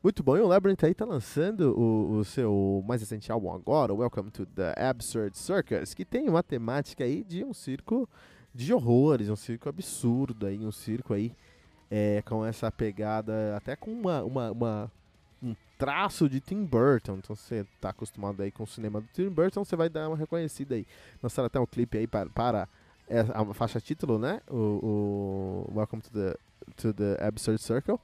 Muito 0.03 0.23
bom, 0.23 0.37
e 0.37 0.41
o 0.41 0.47
Labyrinth 0.47 0.83
aí 0.83 0.93
tá 0.93 1.03
lançando 1.03 1.77
o, 1.77 2.19
o 2.19 2.25
seu 2.25 2.81
mais 2.87 3.01
recente 3.01 3.29
álbum 3.29 3.51
agora, 3.51 3.93
Welcome 3.93 4.31
to 4.31 4.45
the 4.45 4.73
Absurd 4.77 5.37
Circus, 5.37 5.93
que 5.93 6.05
tem 6.05 6.29
uma 6.29 6.41
temática 6.41 7.03
aí 7.03 7.21
de 7.21 7.43
um 7.43 7.53
circo 7.53 8.07
de 8.55 8.73
horrores, 8.73 9.29
um 9.29 9.35
circo 9.35 9.67
absurdo 9.67 10.47
aí, 10.47 10.65
um 10.65 10.71
circo 10.71 11.13
aí 11.13 11.33
é, 11.89 12.21
com 12.23 12.45
essa 12.45 12.71
pegada, 12.71 13.55
até 13.55 13.75
com 13.75 13.91
uma, 13.91 14.23
uma, 14.23 14.51
uma, 14.51 14.91
um 15.41 15.55
traço 15.77 16.29
de 16.29 16.39
Tim 16.39 16.63
Burton. 16.63 17.17
Então 17.17 17.35
você 17.35 17.65
está 17.75 17.89
acostumado 17.89 18.41
aí 18.41 18.51
com 18.51 18.63
o 18.63 18.67
cinema 18.67 19.01
do 19.01 19.07
Tim 19.13 19.29
Burton, 19.29 19.63
você 19.63 19.75
vai 19.75 19.89
dar 19.89 20.07
uma 20.07 20.17
reconhecida 20.17 20.75
aí. 20.75 20.85
Lançaram 21.21 21.47
até 21.47 21.59
um 21.59 21.65
clipe 21.65 21.97
aí 21.97 22.07
para, 22.07 22.29
para 22.29 22.69
a 23.33 23.53
faixa 23.53 23.81
título, 23.81 24.19
né? 24.19 24.41
O, 24.47 25.65
o 25.71 25.77
Welcome 25.77 26.01
to 26.01 26.11
the, 26.11 26.35
to 26.75 26.93
the 26.93 27.17
Absurd 27.25 27.61
Circle. 27.61 27.99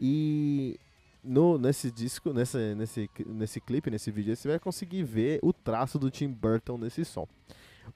E 0.00 0.78
no, 1.22 1.58
nesse 1.58 1.90
disco, 1.90 2.32
nesse, 2.32 2.74
nesse, 2.74 3.08
nesse 3.26 3.60
clipe, 3.60 3.90
nesse 3.90 4.10
vídeo, 4.10 4.34
você 4.34 4.48
vai 4.48 4.58
conseguir 4.58 5.04
ver 5.04 5.38
o 5.42 5.52
traço 5.52 5.98
do 5.98 6.10
Tim 6.10 6.28
Burton 6.28 6.76
nesse 6.76 7.04
som. 7.04 7.28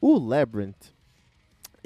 O 0.00 0.18
Labyrinth 0.18 0.95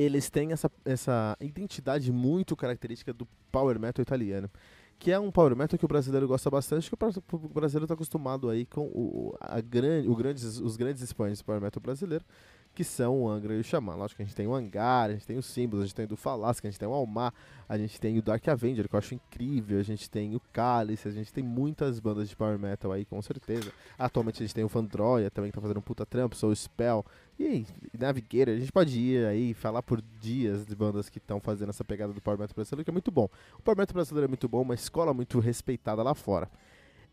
eles 0.01 0.31
têm 0.31 0.53
essa, 0.53 0.71
essa 0.85 1.37
identidade 1.41 2.11
muito 2.11 2.57
característica 2.57 3.13
do 3.13 3.27
power 3.53 3.79
metal 3.79 4.03
italiano. 4.03 4.51
Que 4.99 5.13
é 5.13 5.19
um 5.19 5.31
power 5.31 5.55
metal 5.57 5.79
que 5.79 5.85
o 5.85 5.89
brasileiro 5.89 6.27
gosta 6.29 6.51
bastante, 6.51 6.91
que 6.91 6.95
o 6.95 7.49
brasileiro 7.49 7.85
está 7.85 7.95
acostumado 7.95 8.49
aí 8.49 8.67
com 8.67 8.87
o, 8.87 9.35
a 9.41 9.61
grande, 9.61 10.09
o 10.09 10.15
grandes, 10.15 10.59
os 10.59 10.77
grandes 10.77 11.03
expoentes 11.03 11.41
do 11.41 11.45
power 11.45 11.61
metal 11.61 11.83
brasileiro, 11.83 12.25
que 12.75 12.85
são 12.85 13.23
o 13.23 13.29
Angra 13.29 13.55
e 13.55 13.61
o 13.61 13.65
Xamã. 13.65 13.95
Lógico 13.95 14.17
que 14.17 14.23
a 14.23 14.27
gente 14.27 14.35
tem 14.35 14.47
o 14.47 14.55
Hangar, 14.55 15.11
a 15.11 15.13
gente 15.13 15.27
tem 15.27 15.37
o 15.37 15.43
Símbolos, 15.43 15.83
a 15.83 15.87
gente 15.87 15.95
tem 15.95 16.05
o 16.05 16.09
do 16.09 16.17
Falasca, 16.17 16.67
a 16.67 16.71
gente 16.71 16.79
tem 16.79 16.89
o 16.89 16.93
Almar, 16.93 17.33
a 17.69 17.77
gente 17.77 18.01
tem 18.01 18.19
o 18.19 18.23
Dark 18.23 18.47
Avenger, 18.49 18.89
que 18.89 18.95
eu 18.95 18.99
acho 18.99 19.15
incrível, 19.15 19.79
a 19.79 19.83
gente 19.83 20.09
tem 20.09 20.35
o 20.35 20.41
Cálice, 20.53 21.09
a 21.09 21.11
gente 21.11 21.33
tem 21.33 21.43
muitas 21.43 21.99
bandas 22.01 22.29
de 22.29 22.37
power 22.37 22.59
metal 22.59 22.93
aí, 22.93 23.05
com 23.05 23.21
certeza. 23.21 23.73
Atualmente 23.99 24.43
a 24.43 24.47
gente 24.47 24.55
tem 24.55 24.65
o 24.65 24.69
Fandroia 24.69 25.31
também, 25.31 25.51
que 25.51 25.55
tá 25.55 25.61
fazendo 25.61 25.79
um 25.79 25.83
puta 25.83 26.07
trampo, 26.07 26.37
Soul 26.37 26.55
Spell, 26.55 27.05
e 27.39 27.65
Navigator, 27.99 28.55
a 28.55 28.59
gente 28.59 28.73
pode 28.73 28.99
ir 28.99 29.27
aí 29.27 29.55
falar 29.55 29.83
por 29.83 30.03
dias 30.21 30.67
de 30.67 30.75
bandas 30.77 31.09
que 31.09 31.19
estão 31.19 31.41
fazendo 31.41 31.71
essa 31.71 31.85
pegada 31.85 32.13
do 32.13 32.21
Power 32.21 32.39
Metal 32.39 32.55
brasileiro, 32.55 32.85
que 32.85 32.91
é 32.91 32.93
muito 32.93 33.11
bom. 33.11 33.29
O 33.59 33.63
Power 33.63 33.79
Metal 33.79 33.95
brasileiro 33.95 34.27
é 34.27 34.29
muito 34.29 34.49
bom, 34.49 34.63
uma 34.63 34.75
escola 34.75 35.13
muito 35.13 35.39
respeitada 35.39 36.03
lá 36.03 36.15
fora. 36.15 36.51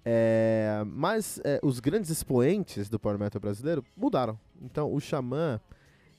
É, 0.04 0.84
mas 0.86 1.40
é, 1.44 1.60
os 1.62 1.80
grandes 1.80 2.10
expoentes 2.10 2.90
do 2.90 3.00
Power 3.00 3.20
Metal 3.20 3.42
brasileiro 3.42 3.84
mudaram. 3.96 4.40
Então 4.62 4.94
o 4.94 5.00
Xamã, 5.00 5.60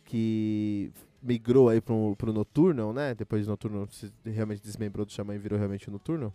que 0.04 0.92
migrou 1.22 1.68
aí 1.68 1.80
pro, 1.80 2.14
pro 2.16 2.32
Noturno, 2.32 2.92
né? 2.92 3.14
Depois 3.14 3.42
de 3.42 3.48
Noturno 3.48 3.88
se 3.90 4.12
realmente 4.24 4.62
desmembrou 4.62 5.04
do 5.04 5.12
Xamã 5.12 5.34
e 5.34 5.38
virou 5.38 5.58
realmente 5.58 5.88
o 5.88 5.92
Noturno. 5.92 6.32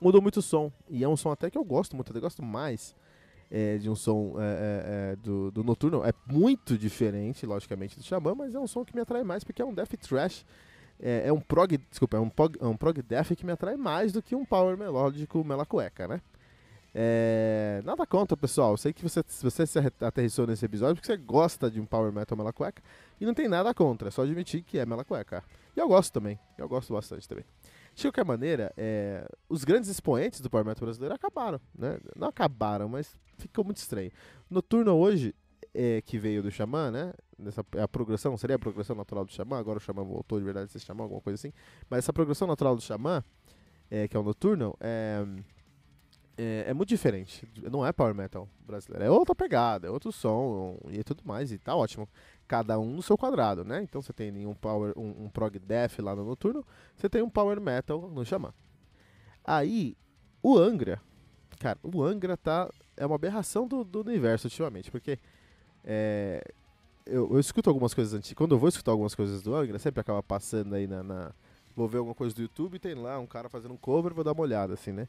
Mudou 0.00 0.22
muito 0.22 0.38
o 0.38 0.42
som. 0.42 0.72
E 0.88 1.02
é 1.02 1.08
um 1.08 1.16
som 1.16 1.30
até 1.30 1.50
que 1.50 1.58
eu 1.58 1.64
gosto 1.64 1.96
muito, 1.96 2.14
eu 2.14 2.20
gosto 2.20 2.42
mais 2.42 2.94
é, 3.50 3.78
de 3.78 3.90
um 3.90 3.96
som 3.96 4.34
é, 4.38 4.42
é, 4.42 5.12
é, 5.12 5.16
do, 5.16 5.50
do 5.50 5.64
Noturno. 5.64 6.04
É 6.04 6.12
muito 6.26 6.78
diferente, 6.78 7.44
logicamente, 7.46 7.96
do 7.96 8.04
Xamã, 8.04 8.34
mas 8.34 8.54
é 8.54 8.60
um 8.60 8.66
som 8.66 8.84
que 8.84 8.94
me 8.94 9.00
atrai 9.00 9.24
mais 9.24 9.44
porque 9.44 9.60
é 9.60 9.64
um 9.64 9.74
death 9.74 9.96
trash 10.00 10.44
é, 11.00 11.28
é, 11.28 11.32
um 11.32 11.40
prog, 11.40 11.78
desculpa, 11.90 12.16
é 12.16 12.20
um 12.20 12.28
prog, 12.28 12.56
é 12.60 12.66
um 12.66 12.76
prog 12.76 13.00
death 13.02 13.34
que 13.36 13.46
me 13.46 13.52
atrai 13.52 13.76
mais 13.76 14.12
do 14.12 14.22
que 14.22 14.34
um 14.34 14.44
power 14.44 14.76
melódico 14.76 15.44
mela 15.44 15.64
cueca, 15.64 16.08
né? 16.08 16.20
É, 16.94 17.80
nada 17.84 18.06
contra, 18.06 18.36
pessoal. 18.36 18.72
Eu 18.72 18.76
sei 18.76 18.92
que 18.92 19.02
você, 19.02 19.22
você 19.42 19.66
se 19.66 19.78
aterrissou 20.00 20.46
nesse 20.46 20.64
episódio 20.64 20.96
porque 20.96 21.06
você 21.06 21.16
gosta 21.16 21.70
de 21.70 21.80
um 21.80 21.86
power 21.86 22.12
metal 22.12 22.36
mela 22.36 22.52
cueca 22.52 22.82
e 23.20 23.26
não 23.26 23.34
tem 23.34 23.46
nada 23.46 23.72
contra, 23.74 24.08
é 24.08 24.10
só 24.10 24.22
admitir 24.22 24.62
que 24.62 24.78
é 24.78 24.86
mela 24.86 25.04
cueca. 25.04 25.44
E 25.76 25.80
eu 25.80 25.86
gosto 25.86 26.12
também, 26.12 26.38
eu 26.56 26.68
gosto 26.68 26.92
bastante 26.92 27.28
também. 27.28 27.44
De 27.94 28.02
qualquer 28.02 28.24
maneira, 28.24 28.72
é, 28.76 29.28
os 29.48 29.64
grandes 29.64 29.90
expoentes 29.90 30.40
do 30.40 30.48
power 30.48 30.64
metal 30.64 30.86
brasileiro 30.86 31.14
acabaram, 31.14 31.60
né? 31.76 31.98
Não 32.16 32.28
acabaram, 32.28 32.88
mas 32.88 33.18
ficou 33.36 33.64
muito 33.64 33.78
estranho. 33.78 34.10
Noturno 34.48 34.94
hoje 34.94 35.34
é, 35.78 36.02
que 36.02 36.18
veio 36.18 36.42
do 36.42 36.50
Xamã, 36.50 36.90
né? 36.90 37.14
Nessa, 37.38 37.64
a 37.80 37.86
progressão, 37.86 38.36
seria 38.36 38.56
a 38.56 38.58
progressão 38.58 38.96
natural 38.96 39.24
do 39.24 39.32
Xamã, 39.32 39.60
agora 39.60 39.78
o 39.78 39.80
Xamã 39.80 40.02
voltou 40.02 40.36
de 40.36 40.44
verdade 40.44 40.66
a 40.66 40.68
ser 40.68 40.80
Xamã, 40.80 41.04
alguma 41.04 41.20
coisa 41.20 41.36
assim. 41.36 41.52
Mas 41.88 42.00
essa 42.00 42.12
progressão 42.12 42.48
natural 42.48 42.74
do 42.74 42.82
Xamã, 42.82 43.22
é, 43.88 44.08
que 44.08 44.16
é 44.16 44.18
o 44.18 44.24
Nocturnal, 44.24 44.76
é, 44.80 45.24
é, 46.36 46.64
é, 46.66 46.74
muito 46.74 46.88
diferente. 46.88 47.48
Não 47.70 47.86
é 47.86 47.92
power 47.92 48.12
metal 48.12 48.48
brasileiro. 48.66 49.04
É 49.04 49.08
outra 49.08 49.36
pegada, 49.36 49.86
é 49.86 49.90
outro 49.90 50.10
som 50.10 50.80
e 50.90 51.04
tudo 51.04 51.22
mais. 51.24 51.52
E 51.52 51.58
tá 51.58 51.76
ótimo. 51.76 52.08
Cada 52.48 52.76
um 52.76 52.96
no 52.96 53.02
seu 53.02 53.16
quadrado, 53.16 53.64
né? 53.64 53.80
Então 53.80 54.02
você 54.02 54.12
tem 54.12 54.44
um, 54.48 54.54
power, 54.54 54.92
um, 54.96 55.26
um 55.26 55.28
prog 55.28 55.60
death 55.60 56.00
lá 56.00 56.16
no 56.16 56.24
Noturno, 56.24 56.66
você 56.96 57.08
tem 57.08 57.22
um 57.22 57.30
power 57.30 57.60
metal 57.60 58.10
no 58.10 58.24
Xamã. 58.24 58.52
Aí, 59.44 59.96
o 60.42 60.58
Angra, 60.58 61.00
cara, 61.60 61.78
o 61.84 62.02
Angra 62.02 62.36
tá. 62.36 62.68
É 62.96 63.06
uma 63.06 63.14
aberração 63.14 63.68
do, 63.68 63.84
do 63.84 64.00
universo 64.00 64.48
ultimamente, 64.48 64.90
porque 64.90 65.20
é, 65.90 66.44
eu, 67.06 67.32
eu, 67.32 67.40
escuto 67.40 67.70
algumas 67.70 67.94
coisas 67.94 68.12
antigas. 68.12 68.36
Quando 68.36 68.54
eu 68.54 68.58
vou 68.58 68.68
escutar 68.68 68.90
algumas 68.90 69.14
coisas 69.14 69.40
do 69.42 69.54
Angra, 69.54 69.78
sempre 69.78 70.02
acaba 70.02 70.22
passando 70.22 70.74
aí 70.74 70.86
na, 70.86 71.02
na. 71.02 71.32
Vou 71.74 71.88
ver 71.88 71.98
alguma 71.98 72.14
coisa 72.14 72.34
do 72.34 72.42
YouTube 72.42 72.78
tem 72.78 72.94
lá 72.94 73.18
um 73.18 73.26
cara 73.26 73.48
fazendo 73.48 73.72
um 73.72 73.76
cover, 73.76 74.12
vou 74.12 74.22
dar 74.22 74.32
uma 74.32 74.42
olhada, 74.42 74.74
assim, 74.74 74.92
né? 74.92 75.08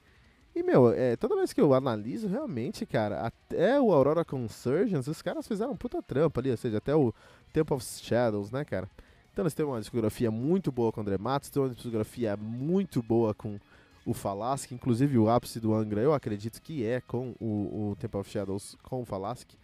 E, 0.55 0.63
meu, 0.63 0.91
é, 0.91 1.17
toda 1.17 1.36
vez 1.36 1.51
que 1.51 1.59
eu 1.59 1.74
analiso, 1.74 2.27
realmente, 2.27 2.86
cara, 2.86 3.21
até 3.21 3.79
o 3.79 3.91
Aurora 3.91 4.24
Consurgence, 4.24 5.09
os 5.09 5.21
caras 5.21 5.48
fizeram 5.48 5.74
um 5.74 5.77
puta 5.77 6.01
trampa 6.01 6.39
ali, 6.39 6.50
ou 6.50 6.57
seja, 6.57 6.77
até 6.77 6.95
o 6.95 7.13
Temple 7.51 7.75
of 7.75 7.86
Shadows, 7.86 8.50
né, 8.51 8.63
cara? 8.63 8.89
Então 9.33 9.43
eles 9.43 9.53
têm 9.53 9.65
uma 9.65 9.79
discografia 9.79 10.31
muito 10.31 10.71
boa 10.71 10.91
com 10.91 11.01
o 11.01 11.03
André 11.03 11.17
Matos, 11.17 11.50
tem 11.50 11.62
uma 11.62 11.69
discografia 11.69 12.38
muito 12.38 13.01
boa 13.01 13.33
com 13.33 13.59
o 14.05 14.13
Falasque, 14.13 14.74
inclusive 14.74 15.17
o 15.17 15.29
ápice 15.29 15.59
do 15.59 15.74
Angra, 15.74 16.01
eu 16.01 16.13
acredito 16.13 16.62
que 16.62 16.86
é 16.86 17.01
com 17.01 17.36
o, 17.39 17.91
o 17.91 17.98
Temple 18.00 18.19
of 18.21 18.29
Shadows 18.29 18.77
com 18.81 19.01
o 19.01 19.05
Falasque. 19.05 19.57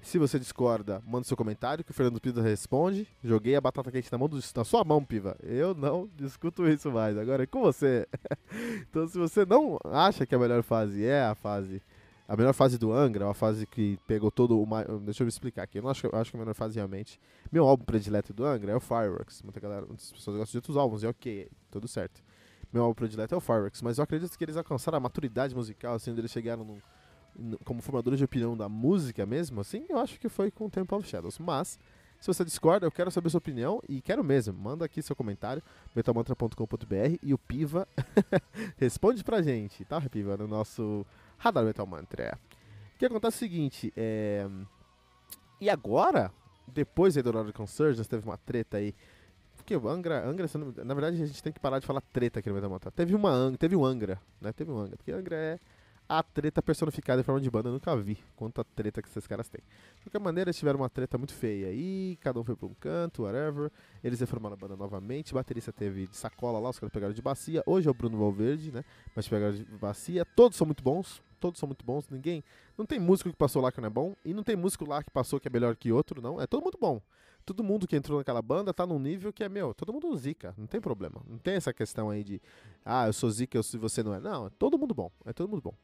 Se 0.00 0.18
você 0.18 0.38
discorda, 0.38 1.02
manda 1.04 1.24
seu 1.24 1.36
comentário 1.36 1.84
que 1.84 1.90
o 1.90 1.94
Fernando 1.94 2.20
Piva 2.20 2.40
responde. 2.40 3.08
Joguei 3.24 3.56
a 3.56 3.60
batata 3.60 3.90
quente 3.90 4.10
na, 4.10 4.16
mão 4.16 4.28
do, 4.28 4.38
na 4.54 4.64
sua 4.64 4.84
mão, 4.84 5.04
Piva. 5.04 5.36
Eu 5.42 5.74
não 5.74 6.08
discuto 6.16 6.66
isso 6.68 6.90
mais. 6.92 7.18
Agora 7.18 7.42
é 7.42 7.46
com 7.46 7.60
você. 7.60 8.06
então, 8.88 9.08
se 9.08 9.18
você 9.18 9.44
não 9.44 9.78
acha 9.84 10.24
que 10.24 10.34
a 10.34 10.38
melhor 10.38 10.62
fase 10.62 11.04
é 11.04 11.24
a 11.24 11.34
fase. 11.34 11.82
A 12.28 12.36
melhor 12.36 12.52
fase 12.52 12.76
do 12.76 12.92
Angra, 12.92 13.30
a 13.30 13.34
fase 13.34 13.66
que 13.66 13.98
pegou 14.06 14.30
todo 14.30 14.60
o. 14.60 14.66
Deixa 15.00 15.22
eu 15.22 15.26
me 15.26 15.28
explicar 15.28 15.62
aqui. 15.62 15.78
Eu 15.78 15.82
não 15.82 15.90
acho, 15.90 16.06
eu 16.06 16.18
acho 16.18 16.30
que 16.30 16.36
a 16.36 16.40
melhor 16.40 16.54
fase 16.54 16.74
realmente. 16.76 17.20
Meu 17.52 17.66
álbum 17.66 17.84
predileto 17.84 18.32
do 18.32 18.44
Angra 18.44 18.72
é 18.72 18.76
o 18.76 18.80
Fireworks. 18.80 19.42
Muita 19.42 19.60
galera, 19.60 19.86
muitas 19.86 20.12
pessoas 20.12 20.36
gostam 20.36 20.52
de 20.52 20.58
outros 20.58 20.76
álbuns, 20.76 21.02
e 21.04 21.06
ok, 21.06 21.48
tudo 21.70 21.86
certo. 21.86 22.22
Meu 22.72 22.82
álbum 22.82 22.94
predileto 22.94 23.34
é 23.34 23.38
o 23.38 23.40
Fireworks, 23.40 23.80
mas 23.80 23.98
eu 23.98 24.04
acredito 24.04 24.36
que 24.36 24.44
eles 24.44 24.56
alcançaram 24.56 24.98
a 24.98 25.00
maturidade 25.00 25.54
musical, 25.54 25.94
assim, 25.94 26.10
onde 26.10 26.20
eles 26.20 26.32
chegaram 26.32 26.64
num 26.64 26.80
como 27.64 27.82
formadores 27.82 28.18
de 28.18 28.24
opinião 28.24 28.56
da 28.56 28.68
música 28.68 29.26
mesmo, 29.26 29.60
assim, 29.60 29.84
eu 29.88 29.98
acho 29.98 30.18
que 30.18 30.28
foi 30.28 30.50
com 30.50 30.66
o 30.66 30.70
Temple 30.70 30.96
of 30.96 31.08
Shadows. 31.08 31.38
Mas, 31.38 31.78
se 32.20 32.26
você 32.26 32.44
discorda, 32.44 32.86
eu 32.86 32.90
quero 32.90 33.10
saber 33.10 33.30
sua 33.30 33.38
opinião 33.38 33.82
e 33.88 34.00
quero 34.00 34.24
mesmo. 34.24 34.54
Manda 34.54 34.84
aqui 34.84 35.02
seu 35.02 35.14
comentário, 35.14 35.62
metalmantra.com.br 35.94 37.18
e 37.22 37.34
o 37.34 37.38
Piva 37.38 37.86
responde 38.76 39.22
pra 39.22 39.42
gente, 39.42 39.84
tá, 39.84 40.00
Piva? 40.00 40.36
No 40.36 40.48
nosso 40.48 41.06
Radar 41.36 41.64
Metal 41.64 41.86
Mantra. 41.86 42.38
O 42.94 42.98
que 42.98 43.06
acontece 43.06 43.36
é 43.36 43.38
o 43.38 43.50
seguinte, 43.50 43.92
é... 43.96 44.48
E 45.60 45.70
agora, 45.70 46.30
depois 46.66 47.14
da 47.14 47.20
Eldorado 47.20 47.52
Consurgence, 47.52 48.08
teve 48.08 48.24
uma 48.26 48.36
treta 48.36 48.78
aí 48.78 48.94
porque 49.56 49.74
o 49.74 49.88
Angra, 49.88 50.24
Angra, 50.24 50.46
na 50.84 50.94
verdade 50.94 51.20
a 51.20 51.26
gente 51.26 51.42
tem 51.42 51.52
que 51.52 51.58
parar 51.58 51.80
de 51.80 51.86
falar 51.86 52.00
treta 52.00 52.38
aqui 52.38 52.48
no 52.48 52.54
Metal 52.54 52.70
Mantra. 52.70 52.90
Teve 52.90 53.16
uma 53.16 53.52
teve 53.58 53.74
um 53.74 53.84
Angra, 53.84 54.20
né? 54.40 54.52
Teve 54.52 54.70
um 54.70 54.78
Angra, 54.78 54.96
porque 54.96 55.10
Angra 55.10 55.34
é 55.34 55.58
a 56.08 56.22
treta 56.22 56.62
personificada 56.62 57.20
em 57.20 57.24
forma 57.24 57.40
de 57.40 57.50
banda, 57.50 57.68
eu 57.68 57.72
nunca 57.72 57.96
vi 57.96 58.18
quanta 58.36 58.64
treta 58.64 59.02
que 59.02 59.08
esses 59.08 59.26
caras 59.26 59.48
têm. 59.48 59.60
De 59.96 60.04
qualquer 60.04 60.20
maneira, 60.20 60.48
eles 60.48 60.56
tiveram 60.56 60.80
uma 60.80 60.88
treta 60.88 61.18
muito 61.18 61.34
feia 61.34 61.68
aí, 61.68 62.16
cada 62.20 62.38
um 62.38 62.44
foi 62.44 62.54
pra 62.54 62.66
um 62.66 62.74
canto, 62.74 63.22
whatever. 63.22 63.70
Eles 64.02 64.20
reformaram 64.20 64.54
a 64.54 64.56
banda 64.56 64.76
novamente, 64.76 65.34
baterista 65.34 65.72
teve 65.72 66.06
de 66.06 66.16
sacola 66.16 66.58
lá, 66.58 66.70
os 66.70 66.78
caras 66.78 66.92
pegaram 66.92 67.12
de 67.12 67.22
bacia. 67.22 67.62
Hoje 67.66 67.88
é 67.88 67.90
o 67.90 67.94
Bruno 67.94 68.16
Valverde, 68.18 68.70
né? 68.70 68.84
Mas 69.14 69.28
pegaram 69.28 69.54
de 69.54 69.64
bacia. 69.64 70.24
Todos 70.24 70.56
são 70.56 70.66
muito 70.66 70.82
bons, 70.82 71.22
todos 71.40 71.58
são 71.58 71.66
muito 71.66 71.84
bons. 71.84 72.08
Ninguém. 72.08 72.44
Não 72.78 72.86
tem 72.86 73.00
músico 73.00 73.30
que 73.30 73.36
passou 73.36 73.60
lá 73.60 73.72
que 73.72 73.80
não 73.80 73.88
é 73.88 73.90
bom, 73.90 74.14
e 74.24 74.32
não 74.32 74.42
tem 74.42 74.54
músico 74.54 74.88
lá 74.88 75.02
que 75.02 75.10
passou 75.10 75.40
que 75.40 75.48
é 75.48 75.50
melhor 75.50 75.74
que 75.74 75.90
outro, 75.90 76.22
não. 76.22 76.40
É 76.40 76.46
todo 76.46 76.62
mundo 76.62 76.78
bom. 76.80 77.00
Todo 77.46 77.62
mundo 77.62 77.86
que 77.86 77.94
entrou 77.94 78.18
naquela 78.18 78.42
banda 78.42 78.74
tá 78.74 78.84
num 78.84 78.98
nível 78.98 79.32
que 79.32 79.44
é, 79.44 79.48
meu, 79.48 79.72
todo 79.72 79.92
mundo 79.92 80.14
zica, 80.16 80.52
não 80.58 80.66
tem 80.66 80.80
problema. 80.80 81.22
Não 81.28 81.38
tem 81.38 81.54
essa 81.54 81.72
questão 81.72 82.10
aí 82.10 82.24
de, 82.24 82.42
ah, 82.84 83.06
eu 83.06 83.12
sou 83.12 83.30
zica, 83.30 83.62
se 83.62 83.78
você 83.78 84.02
não 84.02 84.12
é. 84.12 84.18
Não, 84.18 84.48
é 84.48 84.50
todo 84.58 84.76
mundo 84.76 84.92
bom, 84.92 85.12
é 85.24 85.32
todo 85.32 85.48
mundo 85.48 85.62
bom. 85.62 85.74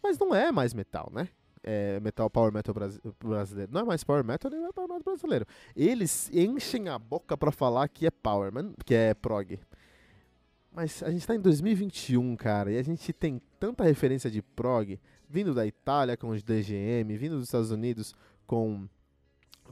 Mas 0.00 0.16
não 0.16 0.32
é 0.32 0.52
mais 0.52 0.72
metal, 0.72 1.10
né? 1.12 1.28
É 1.60 1.98
metal, 1.98 2.30
power 2.30 2.52
metal 2.52 2.72
brasileiro. 3.18 3.72
Não 3.72 3.80
é 3.80 3.84
mais 3.84 4.04
power 4.04 4.24
metal 4.24 4.48
nem 4.48 4.64
é 4.64 4.72
power 4.72 4.88
metal 4.88 5.02
brasileiro. 5.04 5.44
Eles 5.74 6.30
enchem 6.32 6.88
a 6.88 6.96
boca 7.00 7.36
para 7.36 7.50
falar 7.50 7.88
que 7.88 8.06
é 8.06 8.10
power, 8.12 8.52
que 8.86 8.94
é 8.94 9.12
prog. 9.12 9.58
Mas 10.70 11.02
a 11.02 11.10
gente 11.10 11.26
tá 11.26 11.34
em 11.34 11.40
2021, 11.40 12.36
cara, 12.36 12.70
e 12.70 12.78
a 12.78 12.82
gente 12.82 13.12
tem 13.12 13.42
tanta 13.58 13.82
referência 13.82 14.30
de 14.30 14.40
prog, 14.40 15.00
vindo 15.28 15.52
da 15.52 15.66
Itália 15.66 16.16
com 16.16 16.28
os 16.28 16.44
DGM, 16.44 17.16
vindo 17.16 17.34
dos 17.36 17.46
Estados 17.46 17.72
Unidos 17.72 18.14
com 18.46 18.88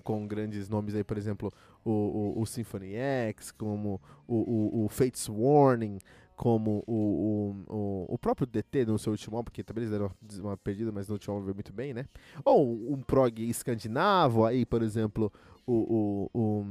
com 0.03 0.27
grandes 0.27 0.69
nomes 0.69 0.95
aí, 0.95 1.05
por 1.05 1.17
exemplo, 1.17 1.53
o, 1.85 1.91
o, 1.91 2.41
o 2.41 2.47
Symphony 2.47 2.95
X, 2.95 3.51
como 3.53 4.01
o, 4.27 4.37
o, 4.37 4.85
o 4.85 4.89
Fates 4.89 5.29
Warning, 5.29 5.99
como 6.37 6.85
o, 6.87 7.65
o, 7.69 8.15
o, 8.15 8.19
próprio 8.19 8.47
DT 8.47 8.85
no 8.85 8.99
seu 8.99 9.13
último 9.13 9.37
álbum, 9.37 9.47
porque 9.47 9.65
também 9.65 9.85
eles 9.85 9.91
deram 9.91 10.11
uma 10.41 10.57
perdida, 10.57 10.93
mas 10.93 11.09
no 11.09 11.15
último 11.15 11.35
álbum 11.35 11.47
veio 11.47 11.55
muito 11.55 11.73
bem, 11.73 11.95
né? 11.95 12.07
Ou 12.45 12.93
um 12.93 13.01
prog 13.01 13.43
escandinavo, 13.49 14.45
aí, 14.45 14.67
por 14.67 14.83
exemplo, 14.83 15.33
o, 15.67 16.29
o, 16.33 16.65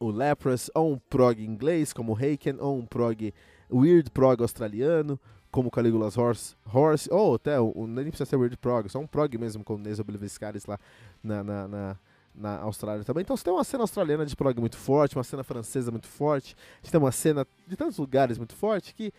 o, 0.00 0.08
o 0.08 0.14
ou 0.74 0.92
um 0.92 0.98
prog 0.98 1.44
inglês, 1.44 1.92
como 1.92 2.14
Haken, 2.14 2.56
ou 2.58 2.78
um 2.78 2.86
prog 2.86 3.34
weird 3.70 4.10
prog 4.10 4.40
australiano, 4.40 5.20
como 5.50 5.70
Caligula's 5.70 6.16
Horse, 6.16 6.56
Horse 6.72 7.08
ou 7.12 7.34
até, 7.34 7.60
o, 7.60 7.86
nem 7.86 8.06
precisa 8.06 8.24
ser 8.24 8.36
weird 8.36 8.56
prog, 8.56 8.88
só 8.88 8.98
um 8.98 9.06
prog 9.06 9.36
mesmo, 9.36 9.62
com 9.62 9.74
o 9.74 10.00
Obliviscaris 10.00 10.64
lá 10.64 10.80
na, 11.22 11.44
na, 11.44 11.68
na 11.68 11.96
na 12.34 12.58
Austrália 12.60 13.04
também. 13.04 13.22
Então 13.22 13.36
você 13.36 13.44
tem 13.44 13.52
uma 13.52 13.64
cena 13.64 13.84
australiana 13.84 14.26
de 14.26 14.34
prog 14.34 14.58
muito 14.58 14.76
forte, 14.76 15.16
uma 15.16 15.24
cena 15.24 15.44
francesa 15.44 15.90
muito 15.90 16.08
forte, 16.08 16.56
gente 16.82 16.90
tem 16.90 17.00
uma 17.00 17.12
cena 17.12 17.46
de 17.66 17.76
tantos 17.76 17.98
lugares 17.98 18.36
muito 18.38 18.54
forte 18.54 18.94
que 18.94 19.12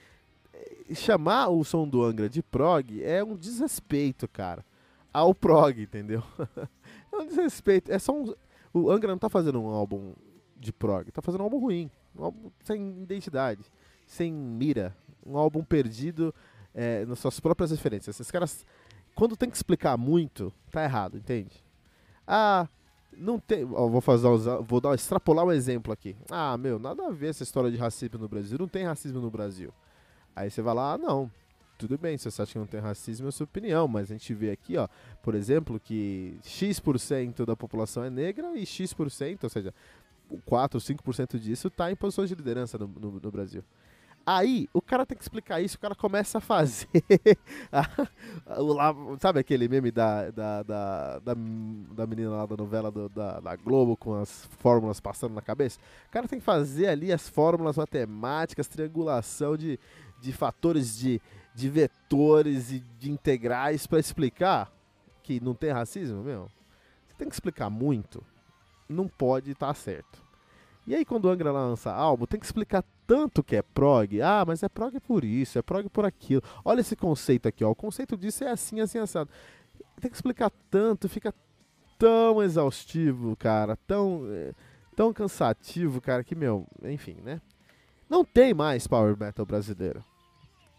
eh, 0.54 0.94
chamar 0.94 1.50
o 1.50 1.64
som 1.64 1.88
do 1.88 2.04
Angra 2.04 2.28
de 2.28 2.44
prog 2.44 3.02
é 3.02 3.24
um 3.24 3.36
desrespeito, 3.36 4.28
cara, 4.28 4.66
ao 5.14 5.34
prog, 5.34 5.82
entendeu? 5.82 6.22
é 7.12 7.16
um 7.16 7.26
desrespeito. 7.26 7.92
É 7.92 7.98
só 7.98 8.14
um, 8.14 8.34
o 8.74 8.92
Angra 8.92 9.12
não 9.12 9.20
tá 9.20 9.30
fazendo 9.30 9.62
um 9.62 9.68
álbum 9.68 10.14
de 10.58 10.74
prog, 10.74 11.10
tá 11.12 11.22
fazendo 11.22 11.42
um 11.42 11.46
álbum 11.46 11.60
ruim, 11.60 11.90
um 12.16 12.26
álbum 12.26 12.52
sem 12.64 13.02
identidade, 13.04 13.64
sem 14.06 14.32
mira, 14.32 14.96
um 15.26 15.38
álbum 15.38 15.64
perdido 15.64 16.34
é, 16.74 17.06
nas 17.06 17.20
suas 17.20 17.40
próprias 17.40 17.72
referências. 17.72 18.20
Esses 18.20 18.30
caras, 18.30 18.66
quando 19.16 19.38
tem 19.38 19.50
que 19.50 19.56
explicar 19.56 19.98
muito, 19.98 20.52
tá 20.72 20.84
errado, 20.84 21.18
entende? 21.18 21.64
Ah, 22.28 22.68
não 23.18 23.40
tem. 23.40 23.64
Ó, 23.72 23.88
vou 23.88 24.02
fazer 24.02 24.28
vou 24.64 24.82
dar 24.82 24.94
extrapolar 24.94 25.46
um 25.46 25.52
exemplo 25.52 25.92
aqui. 25.92 26.16
Ah, 26.30 26.58
meu, 26.58 26.80
nada 26.80 27.06
a 27.06 27.12
ver 27.12 27.30
essa 27.30 27.44
história 27.44 27.72
de 27.72 27.78
racismo 27.78 28.20
no 28.20 28.28
Brasil. 28.28 28.58
Não 28.60 28.68
tem 28.68 28.86
racismo 28.86 29.20
no 29.20 29.30
Brasil. 29.30 29.74
Aí 30.36 30.50
você 30.50 30.62
vai 30.62 30.74
lá, 30.74 30.94
ah, 30.94 30.98
não. 30.98 31.32
Tudo 31.78 31.98
bem, 31.98 32.18
se 32.18 32.30
você 32.30 32.42
acha 32.42 32.54
que 32.54 32.60
não 32.60 32.66
tem 32.66 32.80
racismo, 32.80 33.28
é 33.28 33.32
sua 33.32 33.44
opinião, 33.44 33.88
mas 33.88 34.10
a 34.10 34.14
gente 34.14 34.34
vê 34.34 34.50
aqui, 34.50 34.78
ó, 34.78 34.88
por 35.22 35.36
exemplo, 35.36 35.78
que 35.78 36.38
X% 36.42 37.46
da 37.46 37.56
população 37.56 38.04
é 38.04 38.10
negra 38.10 38.58
e 38.58 38.66
X%, 38.66 39.44
ou 39.44 39.50
seja, 39.50 39.74
4, 40.46 40.80
5% 40.80 41.38
disso 41.38 41.68
está 41.68 41.92
em 41.92 41.96
posições 41.96 42.30
de 42.30 42.36
liderança 42.36 42.78
no, 42.78 42.88
no, 42.88 43.20
no 43.20 43.32
Brasil. 43.32 43.62
Aí, 44.28 44.68
o 44.74 44.82
cara 44.82 45.06
tem 45.06 45.16
que 45.16 45.24
explicar 45.24 45.62
isso, 45.62 45.78
o 45.78 45.80
cara 45.80 45.94
começa 45.94 46.40
a 46.40 46.42
fazer. 46.42 46.88
sabe 49.20 49.40
aquele 49.40 49.68
meme 49.68 49.92
da, 49.92 50.32
da, 50.32 50.64
da, 50.64 51.20
da, 51.20 51.34
da 51.36 52.08
menina 52.08 52.32
lá 52.32 52.46
da 52.48 52.58
novela 52.58 52.90
do, 52.90 53.08
da, 53.08 53.40
da 53.40 53.56
Globo 53.56 53.96
com 53.96 54.16
as 54.16 54.50
fórmulas 54.58 55.00
passando 55.00 55.36
na 55.36 55.44
cabeça? 55.44 55.80
O 56.08 56.12
cara 56.12 56.28
tem 56.28 56.40
que 56.40 56.46
fazer 56.46 56.88
ali 56.88 57.14
as 57.14 57.30
fórmulas 57.30 57.78
matemáticas, 57.78 58.68
triangulação 58.68 59.56
de, 59.56 59.80
de 60.20 60.34
fatores 60.34 60.98
de, 60.98 61.22
de 61.54 61.70
vetores 61.70 62.72
e 62.72 62.80
de 62.80 63.12
integrais 63.12 63.86
para 63.86 64.00
explicar 64.00 64.72
que 65.22 65.40
não 65.40 65.54
tem 65.54 65.72
racismo, 65.72 66.24
meu. 66.24 66.50
Você 67.08 67.16
tem 67.16 67.30
que 67.30 67.36
explicar 67.36 67.70
muito. 67.70 68.24
Não 68.90 69.08
pode 69.08 69.52
estar 69.52 69.68
tá 69.68 69.74
certo. 69.76 70.26
E 70.88 70.96
aí 70.96 71.06
quando 71.06 71.26
o 71.26 71.30
Angra 71.30 71.52
lança 71.52 71.92
álbum, 71.92 72.26
tem 72.26 72.40
que 72.40 72.46
explicar 72.46 72.84
tanto 73.08 73.44
que 73.44 73.56
é 73.56 73.62
prog. 73.62 74.22
Ah, 74.22 74.44
mas 74.46 74.64
é 74.64 74.70
prog 74.70 75.00
por 75.00 75.24
isso, 75.24 75.58
é 75.58 75.62
prog 75.62 75.88
por 75.90 76.06
aquilo. 76.06 76.42
Olha 76.64 76.82
esse 76.82 76.96
conceito 76.96 77.48
aqui, 77.48 77.64
ó. 77.64 77.72
O 77.72 77.76
conceito 77.76 78.18
disso 78.18 78.44
é 78.44 78.52
assim, 78.52 78.80
assim, 78.80 78.98
assado. 78.98 79.30
Tem 80.00 80.10
que 80.10 80.18
explicar 80.18 80.52
tanto, 80.70 81.08
fica 81.08 81.34
tão 81.98 82.44
exaustivo, 82.44 83.36
cara, 83.36 83.78
tão, 83.88 84.24
é, 84.30 84.54
tão 84.96 85.14
cansativo, 85.14 86.02
cara, 86.02 86.24
que, 86.24 86.36
meu, 86.36 86.68
enfim, 86.84 87.18
né? 87.24 87.42
Não 88.10 88.24
tem 88.24 88.54
mais 88.54 88.88
power 88.88 89.18
metal 89.18 89.46
brasileiro. 89.46 90.04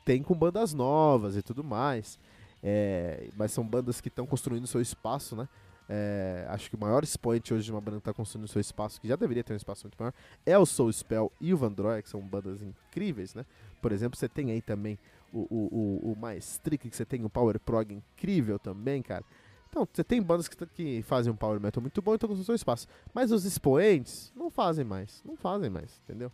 Tem 0.04 0.22
com 0.22 0.34
bandas 0.34 0.72
novas 0.72 1.36
e 1.36 1.42
tudo 1.42 1.64
mais. 1.64 2.18
É, 2.62 3.28
mas 3.36 3.52
são 3.52 3.66
bandas 3.66 4.00
que 4.00 4.08
estão 4.08 4.26
construindo 4.26 4.66
seu 4.66 4.80
espaço, 4.80 5.36
né? 5.36 5.48
É, 5.88 6.46
acho 6.48 6.68
que 6.68 6.76
o 6.76 6.80
maior 6.80 7.04
expoente 7.04 7.54
hoje 7.54 7.64
de 7.64 7.72
uma 7.72 7.80
banda 7.80 7.98
que 7.98 8.00
está 8.00 8.12
construindo 8.12 8.48
seu 8.48 8.60
espaço, 8.60 9.00
que 9.00 9.06
já 9.06 9.16
deveria 9.16 9.44
ter 9.44 9.52
um 9.52 9.56
espaço 9.56 9.84
muito 9.84 9.96
maior, 9.98 10.12
é 10.44 10.58
o 10.58 10.66
Soul 10.66 10.92
Spell 10.92 11.32
e 11.40 11.54
o 11.54 11.56
Vandroid, 11.56 12.02
que 12.02 12.08
são 12.08 12.20
bandas 12.20 12.62
incríveis, 12.62 13.34
né? 13.34 13.44
Por 13.80 13.92
exemplo, 13.92 14.18
você 14.18 14.28
tem 14.28 14.50
aí 14.50 14.60
também 14.60 14.98
o, 15.32 15.40
o, 15.40 16.10
o, 16.10 16.12
o 16.12 16.16
Maestric, 16.16 16.90
que 16.90 16.96
você 16.96 17.04
tem 17.04 17.24
o 17.24 17.30
Power 17.30 17.58
Prog 17.60 17.92
incrível 17.92 18.58
também, 18.58 19.02
cara. 19.02 19.24
Então, 19.68 19.86
você 19.92 20.02
tem 20.02 20.22
bandas 20.22 20.48
que, 20.48 20.66
que 20.66 21.02
fazem 21.02 21.32
um 21.32 21.36
Power 21.36 21.60
Metal 21.60 21.80
muito 21.80 22.00
bom 22.00 22.12
e 22.12 22.14
estão 22.14 22.28
com 22.28 22.36
seu 22.42 22.54
espaço. 22.54 22.88
Mas 23.12 23.30
os 23.30 23.44
expoentes 23.44 24.32
não 24.34 24.50
fazem 24.50 24.84
mais, 24.84 25.22
não 25.24 25.36
fazem 25.36 25.68
mais, 25.68 26.00
entendeu? 26.04 26.32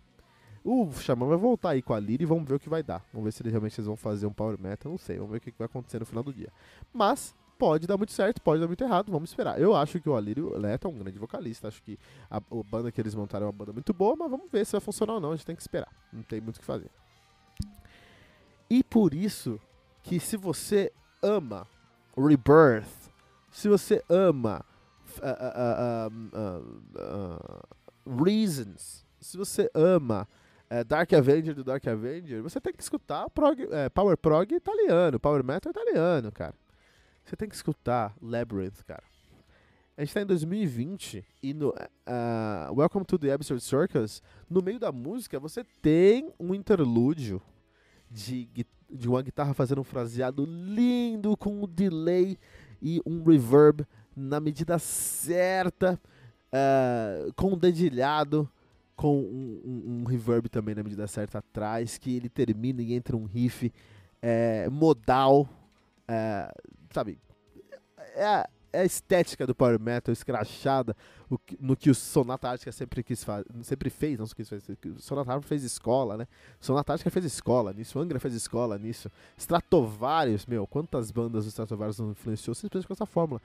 O 0.64 0.92
Xamã 0.92 1.26
vai 1.26 1.36
voltar 1.36 1.70
aí 1.70 1.82
com 1.82 1.92
a 1.92 1.98
Lira 1.98 2.22
e 2.22 2.26
vamos 2.26 2.48
ver 2.48 2.54
o 2.54 2.60
que 2.60 2.68
vai 2.68 2.84
dar. 2.84 3.04
Vamos 3.12 3.24
ver 3.24 3.32
se 3.32 3.42
eles 3.42 3.52
realmente 3.52 3.80
vão 3.82 3.96
fazer 3.96 4.26
um 4.26 4.32
Power 4.32 4.56
Metal, 4.60 4.90
não 4.90 4.98
sei. 4.98 5.16
Vamos 5.16 5.32
ver 5.32 5.38
o 5.38 5.40
que 5.40 5.52
vai 5.58 5.66
acontecer 5.66 5.98
no 5.98 6.06
final 6.06 6.22
do 6.22 6.32
dia. 6.32 6.52
Mas 6.92 7.34
pode 7.62 7.86
dar 7.86 7.96
muito 7.96 8.10
certo, 8.10 8.42
pode 8.42 8.60
dar 8.60 8.66
muito 8.66 8.82
errado, 8.82 9.12
vamos 9.12 9.30
esperar. 9.30 9.60
Eu 9.60 9.72
acho 9.72 10.00
que 10.00 10.08
o 10.08 10.16
Alírio 10.16 10.58
Leto 10.58 10.88
é 10.88 10.90
um 10.90 10.98
grande 10.98 11.16
vocalista, 11.16 11.68
acho 11.68 11.80
que 11.80 11.96
a, 12.28 12.38
a, 12.38 12.40
banda 12.68 12.90
que 12.90 13.00
eles 13.00 13.14
montaram 13.14 13.46
é 13.46 13.48
uma 13.50 13.52
banda 13.52 13.72
muito 13.72 13.94
boa, 13.94 14.16
mas 14.16 14.28
vamos 14.28 14.50
ver 14.50 14.66
se 14.66 14.72
vai 14.72 14.80
funcionar 14.80 15.12
ou 15.12 15.20
não, 15.20 15.30
a 15.30 15.36
gente 15.36 15.46
tem 15.46 15.54
que 15.54 15.62
esperar. 15.62 15.88
Não 16.12 16.24
tem 16.24 16.40
muito 16.40 16.56
o 16.56 16.58
que 16.58 16.66
fazer. 16.66 16.90
E 18.68 18.82
por 18.82 19.14
isso 19.14 19.60
que 20.02 20.18
se 20.18 20.36
você 20.36 20.92
ama 21.22 21.64
Rebirth, 22.16 23.12
se 23.52 23.68
você 23.68 24.02
ama 24.08 24.64
uh, 25.18 26.10
uh, 26.36 26.98
uh, 26.98 28.24
Reasons, 28.24 29.06
se 29.20 29.36
você 29.36 29.70
ama 29.72 30.26
é, 30.68 30.82
Dark 30.82 31.12
Avenger 31.12 31.54
do 31.54 31.62
Dark 31.62 31.86
Avenger, 31.86 32.42
você 32.42 32.60
tem 32.60 32.72
que 32.72 32.82
escutar 32.82 33.30
prog, 33.30 33.68
é, 33.70 33.88
Power 33.88 34.16
Prog 34.16 34.52
italiano, 34.52 35.20
Power 35.20 35.44
Metal 35.44 35.70
italiano, 35.70 36.32
cara. 36.32 36.54
Você 37.24 37.36
tem 37.36 37.48
que 37.48 37.54
escutar 37.54 38.14
Labyrinth, 38.20 38.82
cara. 38.86 39.04
A 39.96 40.04
gente 40.04 40.14
tá 40.14 40.22
em 40.22 40.26
2020 40.26 41.24
e 41.42 41.54
no 41.54 41.68
uh, 41.68 42.74
Welcome 42.74 43.04
to 43.04 43.18
the 43.18 43.32
Absurd 43.32 43.62
Circus, 43.62 44.22
no 44.48 44.62
meio 44.62 44.78
da 44.78 44.90
música, 44.90 45.38
você 45.38 45.64
tem 45.80 46.32
um 46.40 46.54
interlúdio 46.54 47.40
de, 48.10 48.48
de 48.90 49.08
uma 49.08 49.22
guitarra 49.22 49.54
fazendo 49.54 49.80
um 49.80 49.84
fraseado 49.84 50.44
lindo 50.46 51.36
com 51.36 51.62
um 51.62 51.68
delay 51.68 52.38
e 52.80 53.00
um 53.06 53.22
reverb 53.22 53.86
na 54.16 54.40
medida 54.40 54.78
certa, 54.78 56.00
uh, 56.48 57.32
com 57.34 57.52
um 57.52 57.58
dedilhado 57.58 58.50
com 58.96 59.18
um, 59.18 59.60
um, 59.64 59.92
um, 59.92 60.04
reverb 60.04 60.48
também 60.48 60.74
na 60.74 60.82
medida 60.82 61.06
certa 61.06 61.38
atrás, 61.38 61.98
que 61.98 62.14
ele 62.14 62.28
termina 62.28 62.82
e 62.82 62.94
entra 62.94 63.16
um 63.16 63.24
riff 63.24 63.72
é, 64.20 64.68
modal, 64.68 65.48
é, 66.06 66.52
sabe? 66.92 67.18
É, 68.14 68.46
é, 68.72 68.80
a 68.80 68.84
estética 68.84 69.46
do 69.46 69.54
power 69.54 69.78
metal 69.78 70.12
escrachada 70.12 70.96
o, 71.30 71.38
no 71.60 71.76
que 71.76 71.90
o 71.90 71.94
Sonata 71.94 72.48
Ártica 72.48 72.72
sempre 72.72 73.02
quis 73.02 73.22
fazer, 73.22 73.46
sempre 73.62 73.90
fez, 73.90 74.18
não 74.18 74.26
fazer, 74.26 74.78
o 74.96 75.00
Sonata 75.00 75.32
Ártica 75.32 75.48
fez 75.48 75.62
escola, 75.62 76.16
né? 76.16 76.26
Sonata 76.60 76.92
Ártica 76.92 77.10
fez 77.10 77.24
escola 77.24 77.72
nisso, 77.72 77.98
Angra 77.98 78.18
fez 78.18 78.34
escola 78.34 78.78
nisso, 78.78 79.10
Stratovarius, 79.36 80.46
meu, 80.46 80.66
quantas 80.66 81.10
bandas 81.10 81.44
o 81.44 81.48
Stratovarius 81.48 81.98
não 81.98 82.12
influenciou 82.12 82.54
simplesmente 82.54 82.86
com 82.86 82.92
essa 82.94 83.06
fórmula 83.06 83.40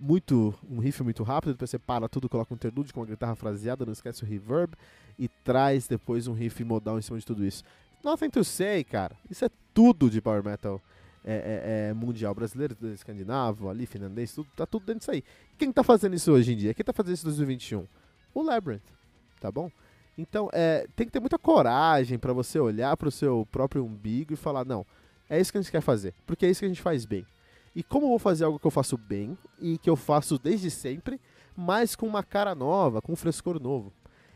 muito 0.00 0.54
um 0.70 0.78
riff 0.78 1.02
muito 1.02 1.22
rápido, 1.22 1.52
depois 1.52 1.70
você 1.70 1.78
para 1.78 2.08
tudo, 2.08 2.28
coloca 2.28 2.54
um 2.54 2.56
interlude 2.56 2.92
com 2.92 3.00
uma 3.00 3.06
guitarra 3.06 3.34
fraseada, 3.34 3.84
não 3.84 3.92
esquece 3.92 4.22
o 4.22 4.26
reverb 4.26 4.74
e 5.18 5.28
traz 5.28 5.88
depois 5.88 6.26
um 6.28 6.32
riff 6.32 6.62
modal 6.62 6.98
em 6.98 7.02
cima 7.02 7.18
de 7.18 7.26
tudo 7.26 7.44
isso. 7.44 7.64
Nothing 8.04 8.30
to 8.30 8.44
say, 8.44 8.84
cara. 8.84 9.16
Isso 9.28 9.44
é 9.44 9.50
tudo 9.74 10.08
de 10.08 10.20
power 10.20 10.44
metal 10.44 10.80
é, 11.24 11.34
é, 11.34 11.88
é 11.90 11.94
mundial 11.94 12.34
brasileiro, 12.34 12.76
escandinavo, 12.94 13.68
ali, 13.68 13.86
finlandês, 13.86 14.32
tudo, 14.32 14.48
tá 14.56 14.66
tudo 14.66 14.86
dentro 14.86 15.00
disso 15.00 15.10
aí. 15.10 15.24
Quem 15.56 15.72
tá 15.72 15.82
fazendo 15.82 16.14
isso 16.14 16.32
hoje 16.32 16.52
em 16.52 16.56
dia? 16.56 16.74
Quem 16.74 16.84
tá 16.84 16.92
fazendo 16.92 17.14
isso 17.14 17.24
em 17.24 17.30
2021? 17.30 17.86
O 18.34 18.42
Labyrinth, 18.42 18.82
tá 19.40 19.50
bom? 19.50 19.70
Então, 20.16 20.50
é, 20.52 20.86
tem 20.96 21.06
que 21.06 21.12
ter 21.12 21.20
muita 21.20 21.38
coragem 21.38 22.18
para 22.18 22.32
você 22.32 22.58
olhar 22.58 22.96
para 22.96 23.08
o 23.08 23.12
seu 23.12 23.46
próprio 23.52 23.84
umbigo 23.84 24.32
e 24.32 24.36
falar: 24.36 24.64
não, 24.64 24.84
é 25.30 25.40
isso 25.40 25.52
que 25.52 25.58
a 25.58 25.62
gente 25.62 25.70
quer 25.70 25.80
fazer, 25.80 26.12
porque 26.26 26.44
é 26.44 26.50
isso 26.50 26.60
que 26.60 26.66
a 26.66 26.68
gente 26.68 26.82
faz 26.82 27.04
bem. 27.04 27.24
E 27.74 27.82
como 27.82 28.06
eu 28.06 28.10
vou 28.10 28.18
fazer 28.18 28.44
algo 28.44 28.58
que 28.58 28.66
eu 28.66 28.70
faço 28.70 28.96
bem 28.96 29.38
e 29.60 29.78
que 29.78 29.88
eu 29.88 29.94
faço 29.94 30.36
desde 30.38 30.70
sempre, 30.70 31.20
mas 31.56 31.94
com 31.94 32.06
uma 32.06 32.24
cara 32.24 32.54
nova, 32.54 33.00
com 33.00 33.12
um 33.12 33.16
frescor 33.16 33.60
novo? 33.60 33.92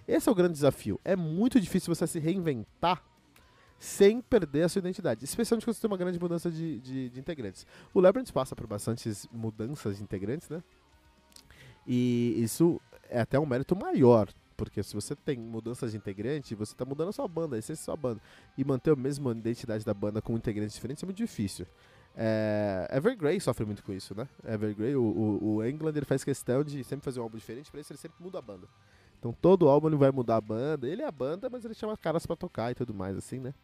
Esse 0.07 0.29
é 0.29 0.33
o 0.33 0.35
grande 0.35 0.55
desafio. 0.55 1.01
É 1.05 1.16
muito 1.16 1.61
difícil 1.61 1.92
você 1.92 2.07
se 2.07 2.18
reinventar 2.18 3.03
sem 3.83 4.21
perder 4.21 4.62
a 4.62 4.68
sua 4.68 4.79
identidade, 4.79 5.25
especialmente 5.25 5.66
quando 5.66 5.75
você 5.75 5.81
tem 5.81 5.90
uma 5.90 5.97
grande 5.97 6.16
mudança 6.16 6.49
de, 6.49 6.79
de, 6.79 7.11
de 7.11 7.18
integrantes. 7.18 7.66
O 7.92 7.99
Labyrinth 7.99 8.31
passa 8.31 8.55
por 8.55 8.64
bastantes 8.64 9.27
mudanças 9.33 9.97
de 9.97 10.05
integrantes, 10.05 10.49
né? 10.49 10.62
E 11.85 12.37
isso 12.38 12.81
é 13.11 13.21
até 13.21 13.40
um 13.40 13.45
mérito 13.45 13.75
maior, 13.75 14.29
porque 14.57 14.85
se 14.85 14.95
você 14.95 15.16
tem 15.16 15.37
mudanças 15.37 15.90
de 15.90 15.97
integrante, 15.97 16.55
você 16.55 16.75
está 16.75 16.85
mudando 16.85 17.09
a 17.09 17.12
sua 17.12 17.27
banda, 17.27 17.57
a 17.57 17.59
essência 17.59 17.83
da 17.83 17.87
sua 17.87 17.97
banda. 17.97 18.23
E 18.57 18.64
manter 18.64 18.92
a 18.92 18.97
mesma 18.97 19.33
identidade 19.33 19.85
da 19.85 19.92
banda 19.92 20.23
com 20.23 20.37
integrantes 20.37 20.77
diferentes 20.77 21.03
é 21.03 21.07
muito 21.07 21.18
difícil. 21.18 21.66
É, 22.16 22.87
Evergrey 22.88 23.40
sofre 23.40 23.66
muito 23.66 23.83
com 23.83 23.92
isso, 23.92 24.14
né? 24.14 24.29
Evergrey, 24.47 24.95
o, 24.95 25.03
o, 25.03 25.55
o 25.57 25.66
England 25.66 25.97
ele 25.97 26.07
faz 26.07 26.23
questão 26.23 26.62
de 26.62 26.85
sempre 26.85 27.05
fazer 27.05 27.18
um 27.18 27.25
álbum 27.25 27.37
diferente, 27.37 27.68
para 27.68 27.81
isso 27.81 27.92
ele 27.92 27.99
sempre 27.99 28.23
muda 28.23 28.38
a 28.38 28.42
banda. 28.42 28.68
Então 29.23 29.33
todo 29.33 29.69
álbum 29.69 29.87
ele 29.87 29.97
vai 29.97 30.11
mudar 30.11 30.35
a 30.35 30.41
banda, 30.41 30.89
ele 30.89 31.01
é 31.01 31.07
a 31.07 31.13
banda, 31.13 31.49
mas 31.49 31.65
ele 31.65 31.75
chama 31.75 31.97
caras 31.97 32.27
para 32.27 32.35
tocar 32.35 32.73
e 32.73 32.75
tudo 32.75 32.93
mais, 32.93 33.17
assim, 33.17 33.39
né? 33.39 33.55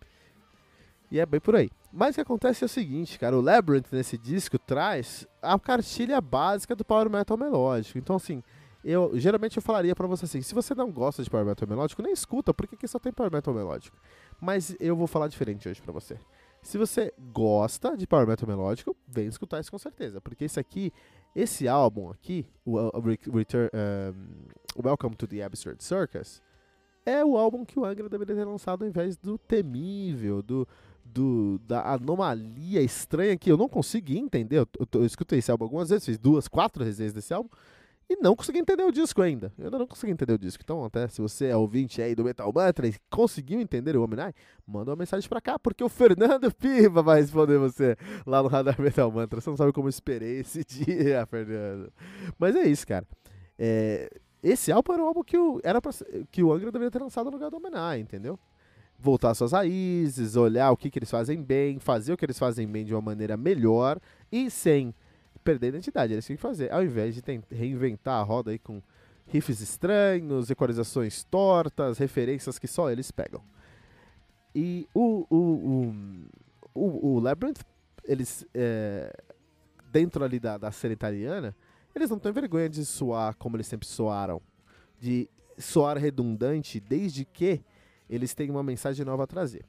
E 1.11 1.19
é 1.19 1.27
bem 1.27 1.41
por 1.41 1.57
aí. 1.57 1.69
Mas 1.93 2.11
o 2.11 2.15
que 2.15 2.21
acontece 2.21 2.63
é 2.63 2.67
o 2.67 2.69
seguinte, 2.69 3.19
cara, 3.19 3.37
o 3.37 3.41
Labyrinth 3.41 3.87
nesse 3.91 4.17
disco 4.17 4.57
traz 4.57 5.27
a 5.43 5.59
cartilha 5.59 6.21
básica 6.21 6.77
do 6.77 6.85
Power 6.85 7.11
Metal 7.11 7.37
melódico. 7.37 7.99
Então, 7.99 8.15
assim, 8.15 8.41
eu 8.85 9.11
geralmente 9.15 9.57
eu 9.57 9.63
falaria 9.63 9.97
para 9.97 10.07
você 10.07 10.27
assim, 10.27 10.43
se 10.43 10.55
você 10.55 10.77
não 10.77 10.93
gosta 10.93 11.25
de 11.25 11.29
Power 11.29 11.45
Metal 11.45 11.69
melódico, 11.69 12.03
nem 12.03 12.13
escuta, 12.13 12.55
porque 12.55 12.77
aqui 12.77 12.87
só 12.87 13.01
tem 13.01 13.13
Power 13.13 13.33
Metal 13.33 13.53
melódico. 13.53 13.97
Mas 14.41 14.77
eu 14.79 14.95
vou 14.95 15.09
falar 15.09 15.27
diferente 15.27 15.69
hoje 15.69 15.83
para 15.83 15.93
você. 15.93 16.17
Se 16.63 16.77
você 16.77 17.13
gosta 17.33 17.97
de 17.97 18.07
power 18.07 18.27
metal 18.27 18.49
melódico, 18.49 18.97
vem 19.07 19.27
escutar 19.27 19.61
isso 19.61 19.71
com 19.71 19.79
certeza, 19.79 20.21
porque 20.21 20.45
esse 20.45 20.59
aqui, 20.59 20.93
esse 21.39 21.69
álbum 21.69 22.11
aqui, 22.11 22.45
o, 22.65 22.77
o 22.77 23.37
Return, 23.37 23.71
um, 23.73 24.83
Welcome 24.85 25.15
to 25.15 25.27
the 25.27 25.43
Absurd 25.43 25.83
Circus, 25.85 26.43
é 27.07 27.25
o 27.25 27.37
álbum 27.37 27.65
que 27.65 27.79
o 27.79 27.85
Angra 27.85 28.09
deveria 28.09 28.35
ter 28.35 28.45
lançado 28.45 28.83
ao 28.83 28.89
invés 28.89 29.17
do 29.17 29.39
temível, 29.39 30.43
do, 30.43 30.67
do 31.05 31.61
da 31.61 31.93
anomalia 31.93 32.83
estranha 32.83 33.37
que 33.37 33.51
eu 33.51 33.57
não 33.57 33.69
consegui 33.69 34.19
entender. 34.19 34.59
Eu, 34.59 34.69
eu, 34.79 35.01
eu 35.01 35.07
escutei 35.07 35.39
esse 35.39 35.51
álbum 35.51 35.65
algumas 35.65 35.91
vezes, 35.91 36.07
fiz 36.07 36.19
duas, 36.19 36.49
quatro 36.49 36.83
resenhas 36.83 37.13
desse 37.13 37.33
álbum 37.33 37.49
e 38.11 38.17
não 38.17 38.35
consegui 38.35 38.59
entender 38.59 38.85
o 38.85 38.91
disco 38.91 39.21
ainda. 39.21 39.53
Eu 39.59 39.67
ainda 39.67 39.79
não 39.79 39.87
consegui 39.87 40.13
entender 40.13 40.33
o 40.33 40.39
disco. 40.39 40.63
Então, 40.65 40.83
até 40.83 41.07
se 41.09 41.21
você 41.21 41.47
é 41.47 41.57
ouvinte 41.57 42.01
aí 42.01 42.15
do 42.15 42.25
Metal 42.25 42.51
Mantra 42.51 42.89
e 42.89 42.95
conseguiu 43.11 43.61
entender 43.61 43.97
o 43.97 44.03
Omni, 44.03 44.35
manda 44.67 44.91
uma 44.91 44.97
mensagem 44.97 45.29
pra 45.29 45.43
cá, 45.43 45.59
porque 45.59 45.85
o 45.85 45.91
Fernando 45.91 46.51
Piva 46.55 47.03
vai 47.03 47.21
responder 47.21 47.59
você 47.59 47.97
lá 48.27 48.43
no 48.43 48.49
Radar 48.49 48.81
Metal 48.81 49.11
Mantra. 49.13 49.41
Você 49.41 49.51
não 49.51 49.59
sabe 49.59 49.73
como 49.73 49.89
eu 49.89 49.91
esperei 49.91 50.41
esse 50.41 50.65
dia, 50.65 51.27
Fernando. 51.27 51.93
Mas 52.39 52.57
é 52.57 52.67
isso, 52.67 52.87
cara. 52.87 53.07
É, 53.59 54.09
esse 54.43 54.73
álbum 54.73 54.95
era 54.95 55.03
um 55.03 55.07
álbum 55.07 55.23
que 55.23 55.37
o, 55.37 55.61
era 55.63 55.81
pra, 55.83 55.93
que 56.31 56.43
o 56.43 56.51
Angra 56.51 56.73
deveria 56.73 56.91
ter 56.91 57.03
lançado 57.03 57.27
no 57.27 57.33
lugar 57.33 57.51
do 57.51 57.59
Omni, 57.59 58.01
entendeu? 58.01 58.39
Voltar 58.99 59.33
às 59.33 59.39
suas 59.39 59.53
raízes, 59.53 60.35
olhar 60.35 60.71
o 60.71 60.77
que, 60.79 60.91
que 60.91 60.99
eles 60.99 61.11
fazem 61.11 61.43
bem, 61.43 61.79
fazer 61.79 62.15
o 62.15 62.17
que 62.17 62.25
eles 62.25 62.39
fazem 62.39 62.67
bem 62.67 62.87
de 62.87 62.95
uma 62.95 63.03
maneira 63.03 63.37
melhor 63.37 64.01
e 64.33 64.51
sem 64.51 64.95
perder 65.49 65.69
a 65.69 65.71
identidade. 65.71 66.13
Eles 66.13 66.27
têm 66.27 66.37
que 66.37 66.43
fazer, 66.43 66.71
ao 66.71 66.85
invés 66.85 67.15
de 67.15 67.23
reinventar 67.51 68.21
a 68.21 68.23
roda 68.23 68.51
aí 68.51 68.59
com 68.59 68.83
riffs 69.27 69.63
estranhos, 69.63 70.51
equalizações 70.51 71.25
tortas, 71.25 71.97
referências 71.97 72.59
que 72.59 72.67
só 72.67 72.91
eles 72.91 73.11
pegam. 73.11 73.43
E 74.55 74.87
o, 74.93 75.27
o, 75.31 75.37
o, 75.39 75.95
o, 76.75 77.15
o 77.15 77.19
Labyrinth, 77.19 77.61
eles, 78.05 78.45
é, 78.53 79.11
dentro 79.91 80.23
ali 80.23 80.39
da, 80.39 80.59
da 80.59 80.71
cena 80.71 80.93
italiana, 80.93 81.57
eles 81.95 82.11
não 82.11 82.19
têm 82.19 82.31
vergonha 82.31 82.69
de 82.69 82.85
soar 82.85 83.35
como 83.37 83.57
eles 83.57 83.67
sempre 83.67 83.89
soaram, 83.89 84.43
de 85.01 85.31
soar 85.57 85.97
redundante, 85.97 86.79
desde 86.79 87.25
que 87.25 87.63
eles 88.09 88.35
têm 88.35 88.51
uma 88.51 88.63
mensagem 88.63 89.03
nova 89.03 89.25
a 89.25 89.27
trazer. 89.27 89.65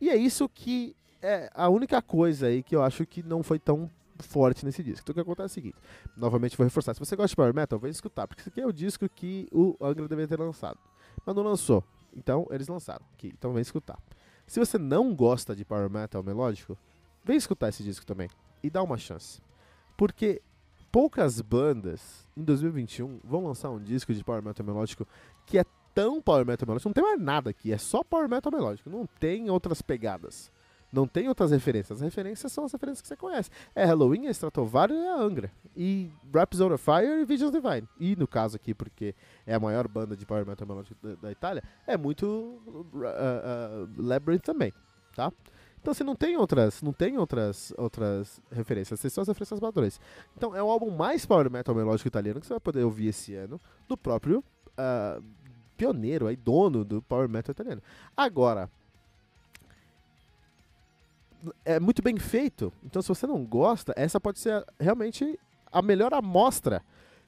E 0.00 0.10
é 0.10 0.16
isso 0.16 0.48
que 0.48 0.94
é 1.20 1.50
a 1.52 1.68
única 1.68 2.00
coisa 2.00 2.46
aí 2.46 2.62
que 2.62 2.76
eu 2.76 2.84
acho 2.84 3.04
que 3.04 3.20
não 3.20 3.42
foi 3.42 3.58
tão 3.58 3.90
forte 4.24 4.64
nesse 4.64 4.82
disco. 4.82 5.02
Então 5.02 5.12
o 5.12 5.14
que 5.14 5.20
acontece 5.20 5.42
é 5.42 5.46
o 5.46 5.62
seguinte, 5.62 5.76
novamente 6.16 6.56
vou 6.56 6.64
reforçar, 6.64 6.94
se 6.94 7.00
você 7.00 7.14
gosta 7.14 7.28
de 7.28 7.36
Power 7.36 7.54
Metal, 7.54 7.78
vem 7.78 7.90
escutar, 7.90 8.26
porque 8.26 8.40
esse 8.40 8.48
aqui 8.48 8.60
é 8.60 8.66
o 8.66 8.72
disco 8.72 9.08
que 9.08 9.48
o 9.52 9.76
Angra 9.80 10.08
deveria 10.08 10.28
ter 10.28 10.38
lançado, 10.38 10.78
mas 11.24 11.34
não 11.34 11.42
lançou. 11.42 11.84
Então 12.16 12.46
eles 12.50 12.68
lançaram 12.68 13.04
aqui, 13.14 13.28
então 13.28 13.52
vem 13.52 13.62
escutar. 13.62 13.98
Se 14.46 14.60
você 14.60 14.78
não 14.78 15.14
gosta 15.14 15.54
de 15.54 15.64
Power 15.64 15.90
Metal 15.90 16.22
melódico, 16.22 16.76
vem 17.24 17.36
escutar 17.36 17.68
esse 17.68 17.82
disco 17.82 18.04
também 18.04 18.28
e 18.62 18.70
dá 18.70 18.82
uma 18.82 18.96
chance. 18.96 19.40
Porque 19.96 20.42
poucas 20.92 21.40
bandas 21.40 22.28
em 22.36 22.44
2021 22.44 23.20
vão 23.24 23.46
lançar 23.46 23.70
um 23.70 23.82
disco 23.82 24.12
de 24.12 24.22
Power 24.22 24.42
Metal 24.42 24.64
melódico 24.64 25.06
que 25.46 25.58
é 25.58 25.64
tão 25.94 26.20
Power 26.20 26.44
Metal 26.44 26.66
melódico, 26.66 26.88
não 26.88 26.94
tem 26.94 27.04
mais 27.04 27.20
nada 27.20 27.50
aqui, 27.50 27.72
é 27.72 27.78
só 27.78 28.02
Power 28.02 28.28
Metal 28.28 28.52
melódico, 28.52 28.90
não 28.90 29.06
tem 29.06 29.48
outras 29.48 29.80
pegadas 29.80 30.50
Não 30.94 31.08
tem 31.08 31.28
outras 31.28 31.50
referências. 31.50 31.98
As 31.98 32.02
referências 32.02 32.52
são 32.52 32.64
as 32.64 32.72
referências 32.72 33.02
que 33.02 33.08
você 33.08 33.16
conhece. 33.16 33.50
É 33.74 33.84
Halloween, 33.84 34.26
é 34.26 34.30
Stratovarius 34.30 34.96
e 34.96 35.02
é 35.02 35.12
Angra. 35.12 35.50
E 35.76 36.08
Rhapsody 36.32 36.72
of 36.72 36.84
Fire 36.84 37.20
e 37.20 37.24
Visions 37.24 37.50
Divine. 37.50 37.88
E 37.98 38.14
no 38.14 38.28
caso 38.28 38.54
aqui, 38.54 38.72
porque 38.72 39.12
é 39.44 39.54
a 39.54 39.58
maior 39.60 39.88
banda 39.88 40.16
de 40.16 40.24
power 40.24 40.46
metal 40.46 40.68
melódico 40.68 40.94
da, 41.02 41.16
da 41.16 41.32
Itália, 41.32 41.64
é 41.84 41.96
muito 41.96 42.26
uh, 42.26 42.94
uh, 42.94 43.88
Labyrinth 43.96 44.42
também, 44.42 44.72
tá? 45.16 45.32
Então 45.80 45.92
você 45.92 46.02
assim, 46.02 46.06
não 46.06 46.14
tem 46.14 46.36
outras, 46.36 46.80
não 46.80 46.92
tem 46.92 47.18
outras, 47.18 47.74
outras 47.76 48.40
referências, 48.50 49.00
tem 49.00 49.10
só 49.10 49.20
as 49.20 49.28
referências 49.28 49.60
padrões. 49.60 50.00
Então 50.36 50.54
é 50.54 50.62
o 50.62 50.70
álbum 50.70 50.90
mais 50.90 51.26
power 51.26 51.50
metal 51.50 51.74
melódico 51.74 52.08
italiano 52.08 52.40
que 52.40 52.46
você 52.46 52.54
vai 52.54 52.60
poder 52.60 52.84
ouvir 52.84 53.08
esse 53.08 53.34
ano, 53.34 53.60
do 53.88 53.96
próprio 53.96 54.42
uh, 54.78 55.22
pioneiro, 55.76 56.26
aí, 56.26 56.36
dono 56.36 56.84
do 56.84 57.02
power 57.02 57.28
metal 57.28 57.52
italiano. 57.52 57.82
Agora, 58.16 58.70
é 61.64 61.80
muito 61.80 62.02
bem 62.02 62.16
feito. 62.18 62.72
Então, 62.84 63.02
se 63.02 63.08
você 63.08 63.26
não 63.26 63.44
gosta, 63.44 63.92
essa 63.96 64.20
pode 64.20 64.38
ser 64.38 64.64
realmente 64.78 65.38
a 65.70 65.82
melhor 65.82 66.14
amostra 66.14 66.82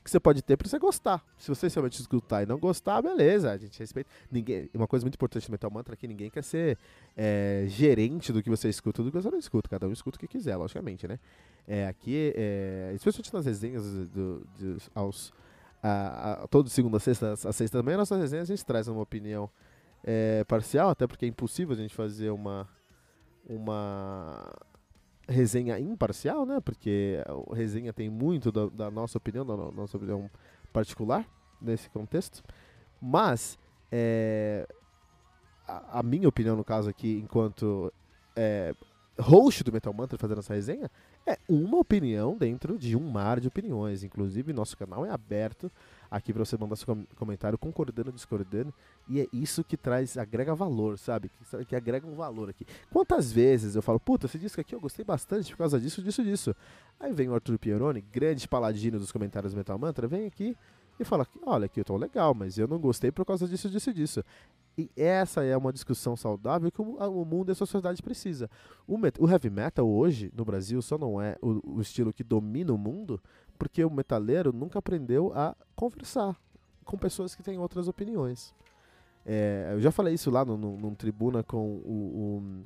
que 0.06 0.10
você 0.10 0.20
pode 0.20 0.40
ter 0.40 0.56
para 0.56 0.68
você 0.68 0.78
gostar. 0.78 1.24
Se 1.36 1.48
você 1.48 1.66
realmente 1.66 2.00
escutar 2.00 2.44
e 2.44 2.46
não 2.46 2.58
gostar, 2.58 3.02
beleza, 3.02 3.50
a 3.50 3.56
gente 3.56 3.76
respeita. 3.78 4.08
Ninguém, 4.30 4.70
uma 4.72 4.86
coisa 4.86 5.04
muito 5.04 5.16
importante 5.16 5.48
do 5.48 5.50
Metal 5.50 5.68
Mantra 5.68 5.94
é 5.94 5.96
que 5.96 6.06
ninguém 6.06 6.30
quer 6.30 6.44
ser 6.44 6.78
é, 7.16 7.64
gerente 7.66 8.32
do 8.32 8.40
que 8.40 8.48
você 8.48 8.68
escuta 8.68 9.02
do 9.02 9.10
que 9.10 9.20
você 9.20 9.28
não 9.28 9.38
escuta. 9.38 9.68
Cada 9.68 9.88
um 9.88 9.92
escuta 9.92 10.16
o 10.16 10.20
que 10.20 10.28
quiser, 10.28 10.56
logicamente, 10.56 11.08
né? 11.08 11.18
É, 11.66 11.88
aqui, 11.88 12.32
é, 12.36 12.92
especialmente 12.94 13.34
nas 13.34 13.44
resenhas 13.44 13.84
do, 13.84 14.38
do, 14.38 14.76
aos, 14.94 15.32
a, 15.82 16.44
a, 16.44 16.46
todo 16.46 16.70
segunda, 16.70 17.00
sexta, 17.00 17.32
a 17.32 17.52
sexta 17.52 17.78
também, 17.78 17.96
nossas 17.96 18.20
resenhas 18.20 18.48
a 18.48 18.54
gente 18.54 18.64
traz 18.64 18.86
uma 18.86 19.02
opinião 19.02 19.50
é, 20.04 20.44
parcial, 20.44 20.88
até 20.88 21.08
porque 21.08 21.26
é 21.26 21.28
impossível 21.28 21.74
a 21.74 21.78
gente 21.78 21.92
fazer 21.92 22.30
uma 22.30 22.68
uma 23.48 24.52
resenha 25.28 25.78
imparcial, 25.78 26.46
né? 26.46 26.60
Porque 26.60 27.22
a 27.26 27.54
resenha 27.54 27.92
tem 27.92 28.08
muito 28.08 28.50
da, 28.52 28.66
da 28.66 28.90
nossa 28.90 29.18
opinião, 29.18 29.44
da 29.44 29.56
nossa 29.56 29.96
opinião 29.96 30.30
particular 30.72 31.26
nesse 31.60 31.88
contexto. 31.90 32.42
Mas 33.00 33.58
é, 33.90 34.66
a, 35.66 36.00
a, 36.00 36.02
minha 36.02 36.28
opinião, 36.28 36.56
no 36.56 36.64
caso 36.64 36.88
aqui, 36.88 37.20
enquanto 37.22 37.92
é, 38.34 38.74
host 39.18 39.64
do 39.64 39.72
Metal 39.72 39.92
Mantra 39.92 40.18
fazendo 40.18 40.38
essa 40.38 40.54
resenha, 40.54 40.90
é 41.26 41.38
uma 41.48 41.78
opinião 41.78 42.36
dentro 42.36 42.78
de 42.78 42.96
um 42.96 43.10
mar 43.10 43.40
de 43.40 43.48
opiniões. 43.48 44.04
Inclusive, 44.04 44.52
nosso 44.52 44.76
canal 44.76 45.04
é 45.04 45.10
aberto 45.10 45.70
aqui 46.10 46.32
para 46.32 46.44
você 46.44 46.56
mandar 46.56 46.76
seu 46.76 46.96
comentário 47.16 47.58
concordando 47.58 48.10
ou 48.10 48.14
discordando. 48.14 48.72
E 49.08 49.20
é 49.20 49.26
isso 49.32 49.64
que 49.64 49.76
traz, 49.76 50.16
agrega 50.16 50.54
valor, 50.54 50.98
sabe? 50.98 51.30
Que, 51.30 51.64
que 51.64 51.76
agrega 51.76 52.06
um 52.06 52.14
valor 52.14 52.50
aqui. 52.50 52.66
Quantas 52.90 53.32
vezes 53.32 53.76
eu 53.76 53.82
falo, 53.82 54.00
puta, 54.00 54.26
esse 54.26 54.38
disco 54.38 54.60
aqui 54.60 54.74
eu 54.74 54.80
gostei 54.80 55.04
bastante 55.04 55.50
por 55.52 55.58
causa 55.58 55.80
disso, 55.80 56.02
disso, 56.02 56.22
disso. 56.22 56.54
Aí 56.98 57.12
vem 57.12 57.28
o 57.28 57.34
Arthur 57.34 57.58
Pieroni, 57.58 58.00
grande 58.00 58.46
paladino 58.48 58.98
dos 58.98 59.12
comentários 59.12 59.52
do 59.52 59.56
Metal 59.56 59.78
Mantra, 59.78 60.06
vem 60.06 60.26
aqui 60.26 60.56
e 60.98 61.04
fala, 61.04 61.26
olha, 61.44 61.66
aqui 61.66 61.80
eu 61.80 61.84
tô 61.84 61.96
legal, 61.96 62.34
mas 62.34 62.58
eu 62.58 62.66
não 62.66 62.78
gostei 62.78 63.12
por 63.12 63.24
causa 63.24 63.46
disso, 63.46 63.68
disso, 63.68 63.92
disso. 63.92 64.24
E 64.78 64.90
essa 64.94 65.42
é 65.42 65.56
uma 65.56 65.72
discussão 65.72 66.16
saudável 66.16 66.70
que 66.70 66.80
o, 66.82 67.24
mundo 67.24 67.50
e 67.50 67.52
a 67.52 67.54
sociedade 67.54 68.02
precisa. 68.02 68.50
O, 68.86 68.96
o, 69.18 69.30
heavy 69.30 69.48
metal 69.48 69.88
hoje, 69.88 70.30
no 70.34 70.44
Brasil, 70.44 70.80
só 70.82 70.98
não 70.98 71.20
é 71.20 71.36
o, 71.40 71.76
o 71.76 71.80
estilo 71.80 72.12
que 72.12 72.22
domina 72.22 72.72
o 72.72 72.78
mundo 72.78 73.20
porque 73.56 73.84
o 73.84 73.90
metaleiro 73.90 74.52
nunca 74.52 74.78
aprendeu 74.78 75.32
a 75.34 75.56
conversar 75.74 76.36
com 76.84 76.96
pessoas 76.96 77.34
que 77.34 77.42
têm 77.42 77.58
outras 77.58 77.88
opiniões. 77.88 78.54
É, 79.24 79.70
eu 79.72 79.80
já 79.80 79.90
falei 79.90 80.14
isso 80.14 80.30
lá 80.30 80.44
no, 80.44 80.56
no, 80.56 80.76
no 80.76 80.94
tribuna 80.94 81.42
com 81.42 81.76
o, 81.78 82.62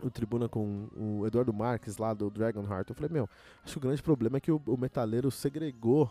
o, 0.00 0.06
o, 0.06 0.10
tribuna 0.10 0.48
com 0.48 0.88
o 0.96 1.26
Eduardo 1.26 1.52
Marques 1.52 1.96
lá 1.96 2.14
do 2.14 2.30
Dragonheart. 2.30 2.88
Eu 2.88 2.94
falei, 2.94 3.10
meu, 3.12 3.28
acho 3.64 3.72
que 3.72 3.78
o 3.78 3.80
grande 3.80 4.02
problema 4.02 4.36
é 4.36 4.40
que 4.40 4.52
o, 4.52 4.62
o 4.66 4.76
metaleiro 4.76 5.30
segregou 5.32 6.08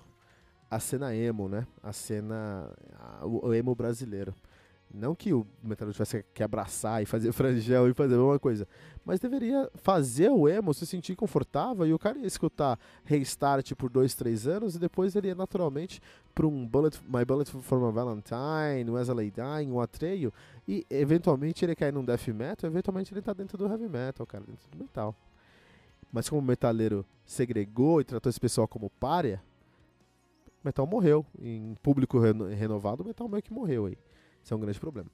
a 0.70 0.80
cena 0.80 1.16
emo, 1.16 1.48
né? 1.48 1.66
A 1.82 1.94
cena, 1.94 2.70
a, 3.00 3.26
o 3.26 3.54
emo 3.54 3.74
brasileiro. 3.74 4.36
Não 4.92 5.14
que 5.14 5.32
o 5.34 5.46
metal 5.64 5.92
tivesse 5.92 6.26
que 6.34 6.42
abraçar 6.42 7.04
e 7.04 7.06
fazer 7.06 7.32
franjão 7.34 7.88
e 7.88 7.94
fazer 7.94 8.16
a 8.16 8.18
mesma 8.18 8.40
coisa. 8.40 8.68
Mas 9.06 9.20
deveria 9.20 9.70
fazer 9.76 10.30
o 10.30 10.48
emo 10.48 10.74
se 10.74 10.86
sentir 10.86 11.16
confortável 11.16 11.86
e 11.86 11.94
o 11.94 12.00
cara 12.00 12.18
ia 12.18 12.26
escutar 12.26 12.80
Restart 13.04 13.74
por 13.76 13.90
dois, 13.90 14.16
três 14.16 14.48
anos 14.48 14.76
e 14.76 14.80
depois 14.80 15.16
ele 15.16 15.28
ia 15.28 15.36
naturalmente 15.36 16.02
para 16.34 16.48
um 16.48 16.66
Bullet, 16.66 17.00
My 17.04 17.24
Bullet 17.24 17.50
for 17.52 17.80
My 17.80 17.92
Valentine, 17.92 18.90
um 18.90 18.96
As 18.96 19.10
I 19.10 19.14
Lay 19.14 19.32
Dying, 19.32 19.72
um 19.72 19.80
Atreio 19.80 20.34
e 20.68 20.86
eventualmente 20.90 21.64
ele 21.64 21.76
cai 21.76 21.92
num 21.92 22.04
death 22.04 22.28
metal, 22.30 22.70
eventualmente 22.70 23.14
ele 23.14 23.22
tá 23.22 23.34
dentro 23.34 23.58
do 23.58 23.68
heavy 23.68 23.88
metal, 23.88 24.26
cara, 24.26 24.44
dentro 24.48 24.70
do 24.72 24.78
metal. 24.78 25.16
Mas 26.12 26.28
como 26.28 26.42
o 26.42 26.46
metaleiro 26.46 27.06
segregou 27.26 28.02
e 28.02 28.04
tratou 28.04 28.30
esse 28.30 28.40
pessoal 28.40 28.68
como 28.68 28.90
párea, 28.90 29.42
o 30.64 30.68
metal 30.68 30.86
morreu. 30.86 31.26
Em 31.40 31.76
público 31.82 32.20
renovado, 32.20 33.04
o 33.04 33.06
metal 33.06 33.28
meio 33.30 33.44
que 33.44 33.54
morreu 33.54 33.86
aí. 33.86 33.98
Isso 34.50 34.56
é 34.56 34.58
um 34.58 34.62
grande 34.62 34.80
problema. 34.80 35.08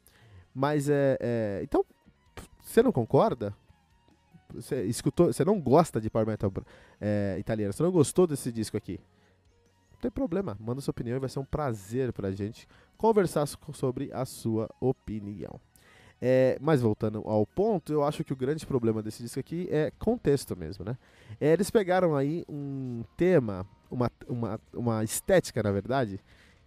Mas 0.54 0.88
é, 0.88 1.18
é. 1.20 1.60
então, 1.62 1.84
você 2.64 2.82
não 2.82 2.94
concorda? 2.94 3.54
Você 4.54 4.84
escutou. 4.84 5.34
Você 5.34 5.44
não 5.44 5.60
gosta 5.60 6.00
de 6.00 6.10
power 6.10 6.26
metal 6.26 6.50
é, 7.02 7.36
italiano? 7.38 7.74
Você 7.74 7.84
não 7.84 7.92
gostou 7.92 8.26
desse 8.26 8.50
disco 8.50 8.78
aqui? 8.78 8.98
Não 9.92 10.00
tem 10.00 10.10
problema. 10.10 10.56
Manda 10.58 10.80
sua 10.80 10.94
opinião 10.94 11.18
e 11.18 11.20
vai 11.20 11.28
ser 11.28 11.40
um 11.40 11.46
prazer 11.46 12.14
pra 12.14 12.32
gente 12.32 12.66
conversar 12.98 13.46
sobre 13.46 14.10
a 14.14 14.24
sua 14.24 14.70
opinião. 14.80 15.60
É, 16.22 16.58
mas 16.62 16.80
voltando 16.82 17.22
ao 17.26 17.46
ponto, 17.46 17.92
eu 17.92 18.06
acho 18.06 18.24
que 18.24 18.32
o 18.32 18.38
grande 18.38 18.66
problema 18.66 19.04
desse 19.04 19.22
disco 19.22 19.38
aqui 19.38 19.68
é 19.70 19.92
contexto 20.00 20.56
mesmo, 20.56 20.86
né? 20.86 20.98
É, 21.42 21.52
eles 21.52 21.70
pegaram 21.70 22.16
aí 22.16 22.46
um 22.48 23.04
tema, 23.18 23.68
uma, 23.92 24.10
uma, 24.30 24.62
uma 24.74 25.04
estética, 25.04 25.62
na 25.62 25.74
verdade, 25.74 26.22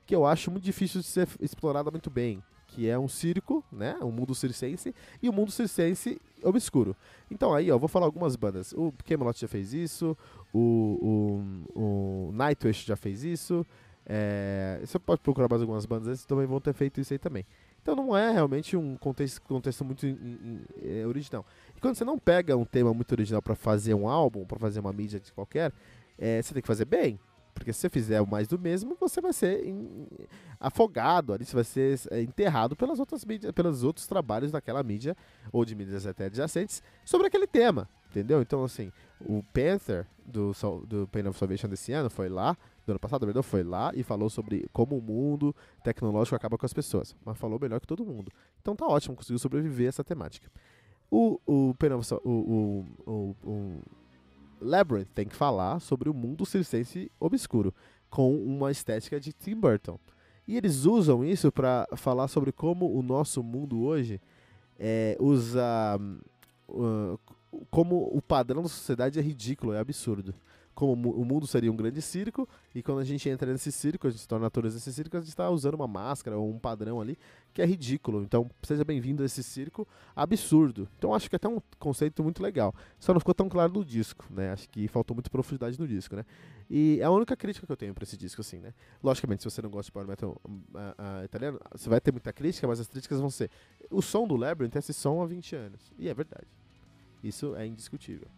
que 0.05 0.15
eu 0.15 0.25
acho 0.25 0.51
muito 0.51 0.65
difícil 0.65 1.03
de 1.03 1.07
ser 1.07 1.29
explorada 1.39 1.91
muito 1.91 2.09
bem, 2.09 2.43
que 2.79 2.89
é 2.89 2.97
um 2.97 3.09
circo, 3.09 3.65
né, 3.73 3.99
um 4.01 4.13
mundo 4.13 4.37
circense 4.37 4.95
e 5.21 5.29
um 5.29 5.33
mundo 5.33 5.51
circense 5.51 6.21
obscuro. 6.45 6.95
Então 7.29 7.53
aí, 7.53 7.73
ó, 7.73 7.77
vou 7.77 7.89
falar 7.89 8.07
algumas 8.07 8.37
bandas. 8.37 8.73
O 8.73 8.93
Camelot 9.05 9.41
já 9.41 9.49
fez 9.49 9.75
isso, 9.75 10.17
o, 10.55 11.43
o, 11.75 12.29
o 12.29 12.33
Nightwish 12.33 12.87
já 12.87 12.95
fez 12.95 13.25
isso. 13.25 13.67
É, 14.07 14.81
você 14.81 14.97
pode 14.97 15.21
procurar 15.23 15.49
mais 15.51 15.61
algumas 15.61 15.85
bandas, 15.87 16.07
eles 16.07 16.25
também 16.25 16.47
vão 16.47 16.61
ter 16.61 16.73
feito 16.73 17.01
isso 17.01 17.13
aí 17.13 17.19
também. 17.19 17.45
Então 17.83 17.97
não 17.97 18.17
é 18.17 18.31
realmente 18.31 18.77
um 18.77 18.97
contexto, 18.97 19.43
contexto 19.43 19.85
muito 19.85 20.07
in, 20.07 20.11
in, 20.11 20.39
in, 20.45 21.01
é, 21.01 21.05
original. 21.05 21.45
E 21.77 21.81
quando 21.81 21.97
você 21.97 22.05
não 22.05 22.17
pega 22.17 22.57
um 22.57 22.65
tema 22.65 22.95
muito 22.95 23.11
original 23.11 23.43
para 23.43 23.57
fazer 23.57 23.93
um 23.93 24.09
álbum, 24.09 24.45
para 24.45 24.59
fazer 24.59 24.79
uma 24.79 24.93
mídia 24.93 25.21
qualquer, 25.35 25.73
é, 26.17 26.41
você 26.41 26.55
tem 26.55 26.63
que 26.63 26.69
fazer 26.69 26.85
bem. 26.85 27.19
Porque 27.59 27.73
se 27.73 27.81
você 27.81 27.89
fizer 27.89 28.25
mais 28.27 28.49
do 28.49 28.59
mesmo, 28.59 28.97
você 28.99 29.21
vai 29.21 29.33
ser 29.33 29.67
em, 29.67 30.07
afogado 30.61 31.33
ali, 31.33 31.45
você 31.45 31.55
vai 31.55 31.65
ser 31.65 32.01
é, 32.11 32.23
enterrado 32.23 32.77
pelas 32.77 32.99
outras 32.99 33.25
mídias, 33.25 33.53
pelos 33.53 33.83
outros 33.83 34.07
trabalhos 34.07 34.51
daquela 34.51 34.83
mídia, 34.83 35.17
ou 35.53 35.65
de 35.65 35.75
mídias 35.75 36.07
até 36.07 36.27
adjacentes, 36.27 36.83
sobre 37.05 37.27
aquele 37.27 37.47
tema. 37.47 37.89
Entendeu? 38.11 38.41
Então, 38.41 38.65
assim, 38.65 38.91
o 39.21 39.43
Panther 39.53 40.07
do, 40.25 40.53
do 40.87 41.07
Pain 41.09 41.27
of 41.27 41.39
Salvation 41.39 41.69
desse 41.69 41.93
ano 41.93 42.09
foi 42.09 42.29
lá, 42.29 42.57
do 42.87 42.93
ano 42.93 42.99
passado, 42.99 43.27
verdade, 43.27 43.47
foi 43.47 43.63
lá 43.63 43.93
e 43.95 44.03
falou 44.03 44.31
sobre 44.31 44.67
como 44.73 44.97
o 44.97 45.03
mundo 45.03 45.55
tecnológico 45.85 46.35
acaba 46.35 46.57
com 46.57 46.65
as 46.65 46.73
pessoas. 46.73 47.15
Mas 47.25 47.37
falou 47.37 47.59
melhor 47.61 47.81
que 47.81 47.87
todo 47.87 48.05
mundo. 48.05 48.33
Então 48.61 48.75
tá 48.75 48.87
ótimo, 48.87 49.15
conseguiu 49.15 49.39
sobreviver 49.39 49.87
a 49.87 49.89
essa 49.91 50.05
temática. 50.05 50.51
O, 51.11 51.39
o, 51.47 51.75
o, 52.25 52.87
o, 53.07 53.37
o 53.45 53.83
Labyrinth 54.61 55.09
tem 55.15 55.27
que 55.27 55.37
falar 55.37 55.81
sobre 55.81 56.09
o 56.09 56.15
mundo 56.15 56.45
circense 56.47 57.11
obscuro, 57.19 57.75
com 58.11 58.35
uma 58.37 58.71
estética 58.71 59.21
de 59.21 59.33
Tim 59.33 59.55
Burton. 59.55 59.99
E 60.47 60.57
eles 60.57 60.85
usam 60.85 61.25
isso 61.25 61.53
para 61.53 61.87
falar 61.97 62.29
sobre 62.29 62.53
como 62.53 62.91
o 62.93 63.03
nosso 63.03 63.43
mundo 63.43 63.83
hoje 63.83 64.21
é, 64.79 65.17
usa. 65.21 65.99
Uh, 66.69 67.19
como 67.71 68.11
o 68.15 68.21
padrão 68.21 68.63
da 68.63 68.69
sociedade 68.69 69.19
é 69.19 69.23
ridículo, 69.23 69.73
é 69.73 69.79
absurdo 69.79 70.35
como 70.79 71.11
o 71.11 71.25
mundo 71.25 71.45
seria 71.45 71.73
um 71.73 71.75
grande 71.75 72.01
circo, 72.01 72.49
e 72.73 72.85
quando 72.85 73.01
a 73.01 73.05
gente 73.05 73.29
entra 73.29 73.51
nesse 73.51 73.73
circo, 73.73 74.07
a 74.07 74.11
gente 74.11 74.21
se 74.21 74.29
torna 74.29 74.47
atores 74.47 74.75
desse 74.75 74.93
circo, 74.93 75.17
a 75.17 75.19
gente 75.19 75.31
está 75.31 75.51
usando 75.51 75.75
uma 75.75 75.89
máscara 75.89 76.39
ou 76.39 76.49
um 76.49 76.57
padrão 76.57 77.01
ali 77.01 77.19
que 77.59 77.63
é 77.63 77.67
ridículo. 77.67 78.23
Então, 78.23 78.49
seja 78.63 78.85
bem-vindo 78.85 79.21
a 79.21 79.27
esse 79.27 79.43
circo 79.43 79.85
absurdo. 80.15 80.89
Então, 80.97 81.13
acho 81.13 81.29
que 81.29 81.35
é 81.35 81.39
até 81.39 81.49
um 81.49 81.61
conceito 81.77 82.23
muito 82.23 82.41
legal. 82.41 82.73
Só 83.01 83.13
não 83.13 83.19
ficou 83.19 83.35
tão 83.35 83.49
claro 83.49 83.73
no 83.73 83.85
disco, 83.85 84.25
né? 84.31 84.53
Acho 84.53 84.69
que 84.69 84.87
faltou 84.87 85.13
muito 85.13 85.29
profundidade 85.29 85.77
no 85.77 85.89
disco, 85.89 86.15
né? 86.15 86.25
E 86.71 86.99
é 87.01 87.05
a 87.05 87.11
única 87.11 87.37
crítica 87.37 87.67
que 87.67 87.73
eu 87.73 87.77
tenho 87.77 87.93
para 87.93 88.05
esse 88.05 88.17
disco, 88.17 88.43
assim, 88.43 88.59
né? 88.59 88.73
Logicamente, 89.03 89.43
se 89.43 89.51
você 89.51 89.61
não 89.61 89.71
gosta 89.71 89.87
de 89.87 89.93
power 89.93 90.07
metal 90.07 90.41
uh, 90.45 90.49
uh, 90.49 91.25
italiano, 91.25 91.59
você 91.75 91.89
vai 91.89 92.01
ter 92.01 92.13
muita 92.13 92.33
crítica, 92.33 92.69
mas 92.69 92.79
as 92.79 92.87
críticas 92.87 93.19
vão 93.19 93.29
ser: 93.29 93.51
o 93.91 94.01
som 94.01 94.29
do 94.29 94.37
Labyrinth 94.37 94.77
é 94.77 94.79
esse 94.79 94.95
som 94.95 95.21
há 95.21 95.27
20 95.27 95.57
anos. 95.57 95.93
E 95.99 96.09
é 96.09 96.15
verdade. 96.15 96.47
Isso 97.25 97.57
é 97.57 97.67
indiscutível 97.67 98.29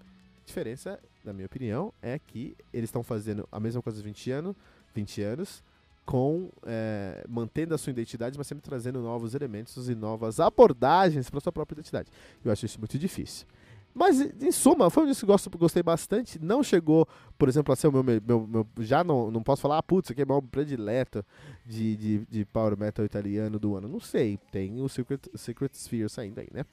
diferença, 0.46 0.98
na 1.24 1.32
minha 1.32 1.46
opinião, 1.46 1.94
é 2.02 2.18
que 2.18 2.56
eles 2.72 2.88
estão 2.88 3.04
fazendo 3.04 3.48
a 3.52 3.60
mesma 3.60 3.80
coisa 3.80 4.00
há 4.00 4.02
20 4.02 4.30
anos, 4.32 4.56
20 4.92 5.22
anos 5.22 5.62
com 6.10 6.50
é, 6.66 7.24
mantendo 7.28 7.72
a 7.72 7.78
sua 7.78 7.92
identidade, 7.92 8.36
mas 8.36 8.48
sempre 8.48 8.64
trazendo 8.64 9.00
novos 9.00 9.32
elementos 9.32 9.88
e 9.88 9.94
novas 9.94 10.40
abordagens 10.40 11.30
para 11.30 11.38
sua 11.38 11.52
própria 11.52 11.76
identidade. 11.76 12.10
Eu 12.44 12.50
acho 12.50 12.66
isso 12.66 12.80
muito 12.80 12.98
difícil. 12.98 13.46
Mas, 13.94 14.20
em 14.20 14.50
suma, 14.50 14.90
foi 14.90 15.04
um 15.04 15.06
disco 15.06 15.24
que 15.24 15.32
eu 15.32 15.58
gostei 15.60 15.84
bastante. 15.84 16.36
Não 16.40 16.64
chegou, 16.64 17.06
por 17.38 17.48
exemplo, 17.48 17.72
a 17.72 17.76
ser 17.76 17.86
o 17.86 17.92
meu. 17.92 18.02
meu, 18.02 18.44
meu 18.44 18.66
já 18.80 19.04
não, 19.04 19.30
não 19.30 19.40
posso 19.40 19.62
falar, 19.62 19.78
ah, 19.78 19.82
putz, 19.84 20.10
aqui 20.10 20.22
é 20.22 20.24
meu 20.24 20.42
predileto 20.42 21.24
de, 21.64 21.96
de, 21.96 22.18
de 22.28 22.44
power 22.44 22.76
metal 22.76 23.04
italiano 23.04 23.56
do 23.56 23.76
ano. 23.76 23.86
Não 23.86 24.00
sei. 24.00 24.36
Tem 24.50 24.80
o 24.80 24.88
Secret, 24.88 25.20
Secret 25.36 25.72
Sphere 25.74 26.08
saindo 26.08 26.40
aí, 26.40 26.48
né? 26.52 26.64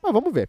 Mas 0.00 0.12
vamos 0.12 0.32
ver. 0.32 0.48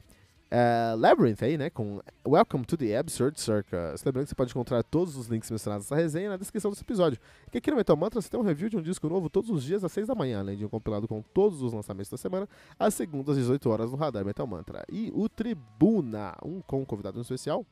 Uh, 0.51 0.95
Labyrinth 0.97 1.41
aí, 1.41 1.57
né, 1.57 1.69
com 1.71 1.99
Welcome 2.25 2.65
to 2.65 2.77
the 2.77 2.95
Absurd 2.95 3.39
Circus. 3.39 4.03
Lembrando 4.05 4.25
que 4.25 4.29
você 4.29 4.35
pode 4.35 4.51
encontrar 4.51 4.83
todos 4.83 5.17
os 5.17 5.27
links 5.27 5.49
mencionados 5.49 5.89
nessa 5.89 5.95
resenha 5.95 6.29
na 6.29 6.37
descrição 6.37 6.69
desse 6.69 6.83
episódio. 6.83 7.19
E 7.51 7.57
aqui 7.57 7.71
no 7.71 7.77
Metal 7.77 7.97
Mantra 7.97 8.21
você 8.21 8.29
tem 8.29 8.39
um 8.39 8.43
review 8.43 8.69
de 8.69 8.77
um 8.77 8.81
disco 8.81 9.09
novo 9.09 9.29
todos 9.29 9.49
os 9.49 9.63
dias 9.63 9.83
às 9.83 9.91
6 9.91 10.07
da 10.07 10.15
manhã, 10.15 10.39
além 10.39 10.55
de 10.55 10.63
um 10.63 10.69
compilado 10.69 11.07
com 11.07 11.21
todos 11.21 11.61
os 11.61 11.73
lançamentos 11.73 12.11
da 12.11 12.17
semana, 12.17 12.47
às 12.77 12.93
segundas 12.93 13.35
às 13.35 13.41
18 13.41 13.69
horas 13.69 13.91
no 13.91 13.97
Radar 13.97 14.23
Metal 14.23 14.45
Mantra. 14.45 14.85
E 14.91 15.11
o 15.15 15.27
Tribuna, 15.27 16.35
um 16.43 16.61
com 16.61 16.81
um 16.81 16.85
convidado 16.85 17.19
especial, 17.19 17.65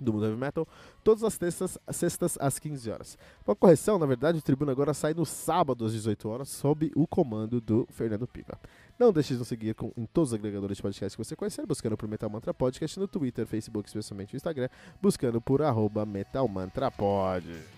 do 0.00 0.12
Mundo 0.12 0.26
Heavy 0.26 0.38
Metal, 0.38 0.66
todas 1.02 1.24
as 1.24 1.34
sextas, 1.34 1.78
sextas 1.90 2.38
às 2.40 2.58
15 2.58 2.90
horas. 2.90 3.18
Uma 3.46 3.56
correção, 3.56 3.98
na 3.98 4.06
verdade, 4.06 4.38
o 4.38 4.42
Tribuna 4.42 4.72
agora 4.72 4.94
sai 4.94 5.14
no 5.14 5.24
sábado 5.24 5.84
às 5.84 5.92
18 5.92 6.28
horas, 6.28 6.48
sob 6.48 6.90
o 6.94 7.06
comando 7.06 7.60
do 7.60 7.86
Fernando 7.90 8.26
Piva. 8.26 8.58
Não 8.98 9.12
deixe 9.12 9.34
de 9.34 9.38
nos 9.38 9.48
seguir 9.48 9.74
com, 9.74 9.92
em 9.96 10.06
todos 10.06 10.30
os 10.30 10.38
agregadores 10.38 10.76
de 10.76 10.82
podcast 10.82 11.16
que 11.16 11.24
você 11.24 11.36
conhecer, 11.36 11.64
buscando 11.66 11.96
por 11.96 12.08
Metal 12.08 12.28
Mantra 12.28 12.52
Podcast 12.52 12.98
no 12.98 13.06
Twitter, 13.06 13.46
Facebook, 13.46 13.88
especialmente 13.88 14.32
no 14.34 14.36
Instagram, 14.36 14.68
buscando 15.00 15.40
por 15.40 15.62
arroba 15.62 16.04
Metal 16.04 16.46
Mantra 16.48 16.90
Pod. 16.90 17.77